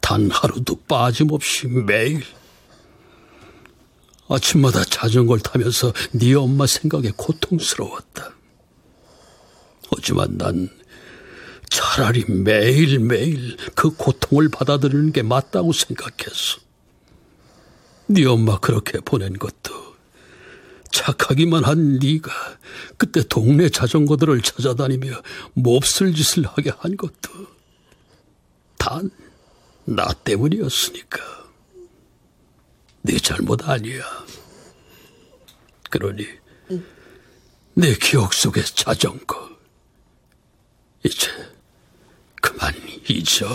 단 0.00 0.30
하루도 0.30 0.82
빠짐없이 0.82 1.66
매일. 1.66 2.22
아침마다 4.28 4.84
자전거를 4.84 5.42
타면서 5.42 5.92
네 6.12 6.34
엄마 6.34 6.66
생각에 6.66 7.12
고통스러웠다. 7.16 8.32
하지만 9.90 10.36
난 10.36 10.68
차라리 11.68 12.24
매일매일 12.28 13.56
그 13.74 13.90
고통을 13.90 14.48
받아들이는 14.48 15.12
게 15.12 15.22
맞다고 15.22 15.72
생각했어. 15.72 16.58
네 18.08 18.24
엄마 18.24 18.58
그렇게 18.58 19.00
보낸 19.00 19.38
것도 19.38 19.86
착하기만 20.92 21.64
한 21.64 21.98
네가 21.98 22.30
그때 22.96 23.22
동네 23.28 23.68
자전거들을 23.68 24.40
찾아다니며 24.42 25.22
몹쓸 25.54 26.14
짓을 26.14 26.46
하게 26.46 26.70
한 26.78 26.96
것도 26.96 27.30
단 28.78 29.10
나 29.86 30.12
때문이었으니까 30.12 31.45
네 33.06 33.16
잘못 33.20 33.68
아니야. 33.68 34.02
그러니 35.90 36.26
내 37.74 37.94
기억 37.94 38.34
속의 38.34 38.64
자전거 38.64 39.48
이제 41.04 41.30
그만 42.42 42.74
잊어. 43.08 43.46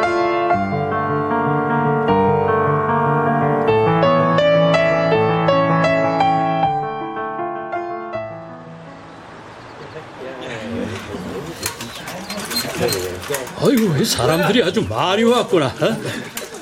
아이고, 13.59 13.97
이 14.01 14.05
사람들이 14.05 14.63
아주 14.63 14.83
많이 14.89 15.23
왔구나. 15.23 15.67
어? 15.67 15.97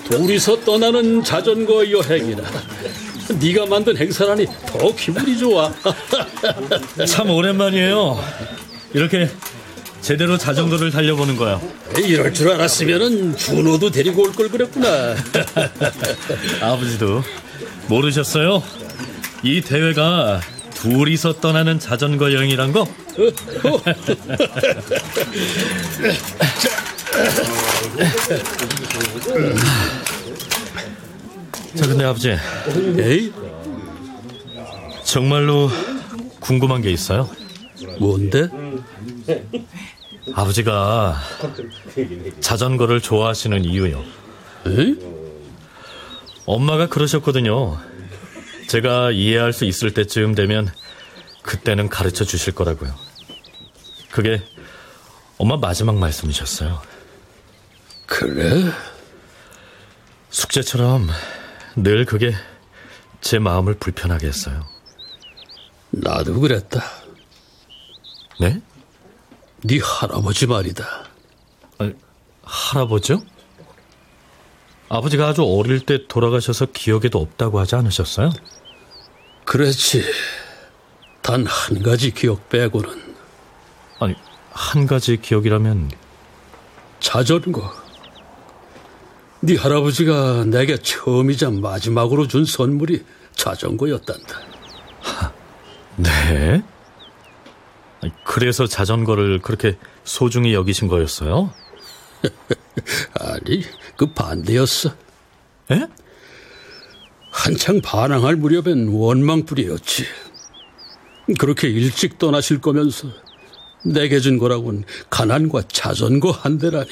둘이서 0.09 0.61
떠나는 0.65 1.23
자전거 1.25 1.89
여행이나. 1.91 2.43
네가 3.41 3.67
만든 3.67 3.97
행사라니 3.97 4.47
더 4.67 4.95
기분이 4.95 5.39
좋아. 5.39 5.73
참 7.07 7.31
오랜만이에요. 7.31 8.23
이렇게 8.95 9.31
제대로 10.03 10.37
자전거를 10.37 10.91
달려보는 10.91 11.37
거야. 11.37 11.61
이럴 11.97 12.35
줄 12.35 12.51
알았으면은 12.51 13.37
준호도 13.37 13.91
데리고 13.91 14.23
올 14.25 14.33
걸 14.33 14.49
그랬구나. 14.49 15.15
아버지도 16.61 17.23
모르셨어요? 17.89 18.63
이 19.45 19.61
대회가 19.61 20.41
둘이서 20.83 21.35
떠나는 21.35 21.79
자전거 21.79 22.33
여행이란 22.33 22.73
거? 22.73 22.85
자, 31.77 31.87
근데 31.87 32.05
아버지. 32.05 32.37
에이? 32.99 33.33
정말로 35.05 35.71
궁금한 36.41 36.83
게 36.83 36.91
있어요. 36.91 37.29
뭔데? 38.01 38.49
아버지가 40.35 41.17
자전거를 42.41 43.01
좋아하시는 43.01 43.65
이유요. 43.65 44.03
에이? 44.67 44.97
엄마가 46.45 46.89
그러셨거든요. 46.89 47.79
제가 48.69 49.11
이해할 49.11 49.53
수 49.53 49.65
있을 49.65 49.93
때쯤 49.95 50.35
되면 50.35 50.69
그때는 51.43 51.89
가르쳐 51.89 52.25
주실 52.25 52.55
거라고요. 52.55 52.95
그게 54.11 54.43
엄마 55.39 55.57
마지막 55.57 55.97
말씀이셨어요. 55.97 56.81
그래? 58.07 58.71
숙제처럼 60.31 61.09
늘 61.77 62.05
그게 62.05 62.35
제 63.21 63.39
마음을 63.39 63.75
불편하게 63.75 64.27
했어요. 64.27 64.65
나도 65.91 66.41
그랬다. 66.41 66.83
네? 68.41 68.61
네 69.65 69.81
할아버지 69.81 70.47
말이다. 70.47 70.85
아니, 71.79 71.95
할아버지요? 72.43 73.23
아버지가 74.93 75.29
아주 75.29 75.43
어릴 75.43 75.81
때 75.81 76.07
돌아가셔서 76.07 76.67
기억에도 76.67 77.19
없다고 77.19 77.59
하지 77.59 77.77
않으셨어요? 77.77 78.31
그렇지. 79.47 80.05
단 81.23 81.47
한 81.47 81.83
가지 81.83 82.11
기억 82.11 82.51
빼고는. 82.51 82.91
아니, 84.01 84.15
한 84.51 84.87
가지 84.87 85.17
기억이라면 85.17 85.91
자전거. 87.01 87.73
네 89.41 89.57
할아버지가 89.57 90.45
내게 90.45 90.77
처음이자 90.77 91.51
마지막으로 91.51 92.29
준 92.29 92.45
선물이 92.45 93.03
자전거였단다. 93.35 94.41
네? 95.97 96.63
그래서 98.25 98.67
자전거를 98.67 99.39
그렇게 99.41 99.79
소중히 100.05 100.53
여기신 100.53 100.89
거였어요? 100.89 101.51
아니, 103.19 103.65
그 103.97 104.13
반대였어. 104.13 104.91
에? 105.71 105.87
한창 107.31 107.81
반항할 107.81 108.37
무렵엔 108.37 108.89
원망불이었지. 108.89 110.05
그렇게 111.39 111.69
일찍 111.69 112.19
떠나실 112.19 112.61
거면서 112.61 113.09
내게 113.85 114.21
준 114.21 114.39
거라고는 114.39 114.85
가난과 115.11 115.63
자전거 115.69 116.31
한 116.31 116.59
대라니. 116.59 116.91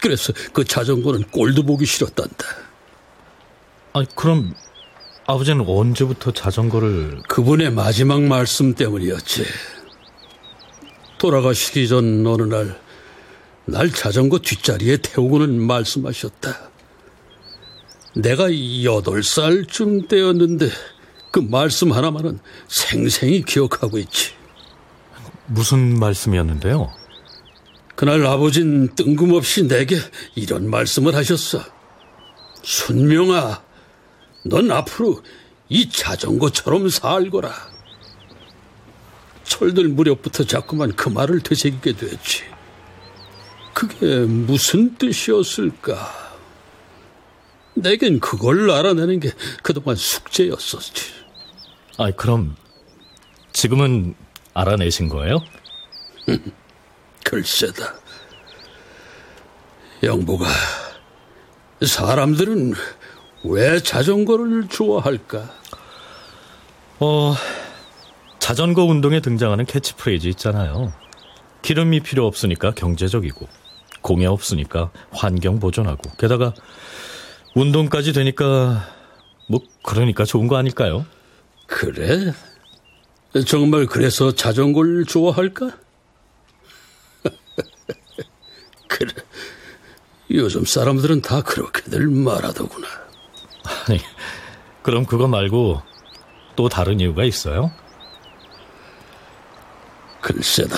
그래서 0.00 0.32
그 0.52 0.64
자전거는 0.64 1.24
꼴도 1.30 1.64
보기 1.64 1.86
싫었단다. 1.86 2.46
아니, 3.94 4.06
그럼 4.14 4.54
아버지는 5.26 5.64
언제부터 5.66 6.30
자전거를... 6.32 7.22
그분의 7.28 7.72
마지막 7.72 8.22
말씀 8.22 8.74
때문이었지. 8.74 9.44
돌아가시기 11.18 11.88
전 11.88 12.24
어느 12.26 12.42
날, 12.42 12.78
날 13.66 13.90
자전거 13.90 14.38
뒷자리에 14.38 14.98
태우고는 14.98 15.60
말씀하셨다. 15.60 16.70
내가 18.14 18.48
여덟 18.84 19.22
살쯤 19.22 20.08
때였는데 20.08 20.70
그 21.32 21.40
말씀 21.40 21.92
하나만은 21.92 22.38
생생히 22.68 23.42
기억하고 23.42 23.98
있지. 23.98 24.32
무슨 25.46 25.98
말씀이었는데요? 25.98 26.90
그날 27.94 28.24
아버진 28.26 28.94
뜬금없이 28.94 29.66
내게 29.66 29.98
이런 30.34 30.70
말씀을 30.70 31.14
하셨어. 31.14 31.60
순명아, 32.62 33.62
넌 34.46 34.70
앞으로 34.70 35.22
이 35.68 35.88
자전거처럼 35.88 36.88
살거라. 36.88 37.52
철들 39.44 39.88
무렵부터 39.88 40.44
자꾸만 40.44 40.94
그 40.94 41.08
말을 41.08 41.40
되새기게 41.40 41.96
됐지. 41.96 42.55
그게 43.76 44.20
무슨 44.24 44.96
뜻이었을까? 44.96 46.10
내겐 47.74 48.20
그걸 48.20 48.70
알아내는 48.70 49.20
게 49.20 49.30
그동안 49.62 49.96
숙제였었지. 49.96 51.12
아, 51.98 52.10
그럼 52.10 52.56
지금은 53.52 54.14
알아내신 54.54 55.10
거예요? 55.10 55.40
글쎄다. 57.22 57.96
영보가 60.02 60.46
사람들은 61.84 62.72
왜 63.44 63.78
자전거를 63.80 64.68
좋아할까? 64.68 65.50
어, 67.00 67.34
자전거 68.38 68.84
운동에 68.84 69.20
등장하는 69.20 69.66
캐치프레이즈 69.66 70.28
있잖아요. 70.28 70.94
기름이 71.60 72.00
필요 72.00 72.26
없으니까 72.26 72.70
경제적이고, 72.70 73.65
공해 74.06 74.26
없으니까 74.26 74.92
환경 75.10 75.58
보존하고, 75.58 76.08
게다가 76.16 76.54
운동까지 77.56 78.12
되니까, 78.12 78.88
뭐, 79.48 79.60
그러니까 79.82 80.24
좋은 80.24 80.46
거 80.46 80.56
아닐까요? 80.56 81.04
그래? 81.66 82.32
정말 83.46 83.86
그래서 83.86 84.32
자전거를 84.32 85.06
좋아할까? 85.06 85.70
그래. 88.86 89.12
요즘 90.30 90.64
사람들은 90.64 91.22
다 91.22 91.42
그렇게들 91.42 92.06
말하더구나. 92.06 92.86
아니, 93.88 94.00
그럼 94.82 95.04
그거 95.04 95.26
말고 95.26 95.82
또 96.54 96.68
다른 96.68 97.00
이유가 97.00 97.24
있어요? 97.24 97.72
글쎄다. 100.20 100.76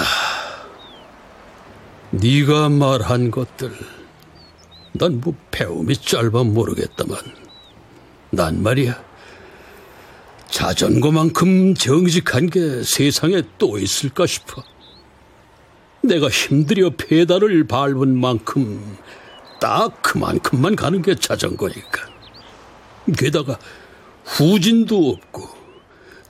네가 2.11 2.69
말한 2.71 3.31
것들 3.31 3.73
난 4.93 5.21
뭐 5.21 5.35
배움이 5.51 5.97
짧아 5.97 6.45
모르겠다만 6.45 7.19
난 8.31 8.63
말이야 8.63 9.09
자전거만큼 10.51 11.75
정직한 11.75 12.49
게 12.49 12.83
세상에 12.83 13.43
또 13.59 13.79
있을까 13.79 14.27
싶어. 14.27 14.63
내가 16.03 16.29
힘들여 16.29 16.91
페달을 16.97 17.67
밟은 17.67 18.19
만큼 18.19 18.97
딱 19.61 20.03
그만큼만 20.03 20.75
가는 20.75 21.03
게 21.03 21.15
자전거니까. 21.15 22.09
게다가 23.17 23.59
후진도 24.25 25.11
없고 25.11 25.49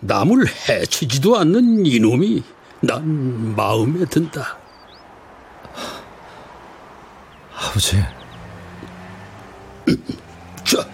남을 0.00 0.46
해치지도 0.68 1.36
않는 1.38 1.86
이놈이 1.86 2.42
난 2.80 3.54
마음에 3.56 4.04
든다. 4.06 4.58
아버지. 7.58 7.96
자, 10.64 10.86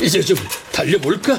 이제 0.00 0.20
좀 0.20 0.36
달려볼까? 0.72 1.38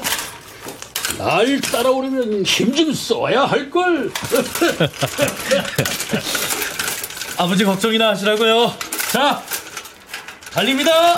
날 1.18 1.60
따라오려면 1.60 2.44
힘 2.44 2.74
좀 2.74 2.92
써야 2.94 3.44
할 3.44 3.70
걸. 3.70 4.10
아버지 7.36 7.64
걱정이나 7.64 8.10
하시라고요. 8.10 8.74
자, 9.12 9.42
달립니다. 10.52 11.16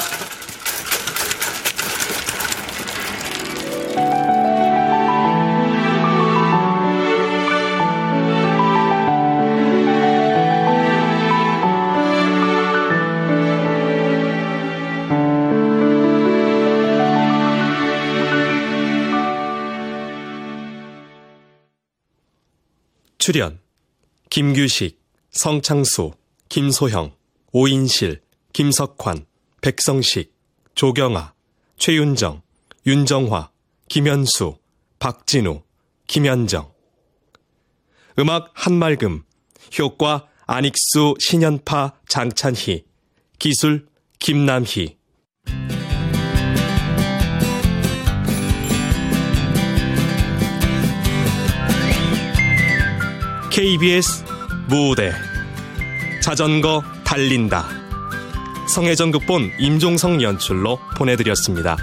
출연 23.21 23.61
김규식, 24.31 24.99
성창수, 25.31 26.13
김소형, 26.49 27.15
오인실, 27.53 28.23
김석환, 28.55 29.27
백성식, 29.61 30.35
조경아, 30.75 31.35
최윤정, 31.77 32.41
윤정화, 32.87 33.51
김현수, 33.91 34.57
박진우, 34.99 35.63
김현정. 36.07 36.73
음악 38.19 38.53
한말금 38.55 39.23
효과 39.79 40.27
안익수, 40.47 41.17
신연파, 41.21 42.01
장찬희 42.09 42.87
기술 43.39 43.87
김남희 44.19 44.97
KBS 53.61 54.25
무대 54.69 55.13
자전거 56.23 56.83
달린다 57.05 57.69
성혜정 58.75 59.11
극본 59.11 59.51
임종성 59.59 60.23
연출로 60.23 60.79
보내드렸습니다. 60.97 61.77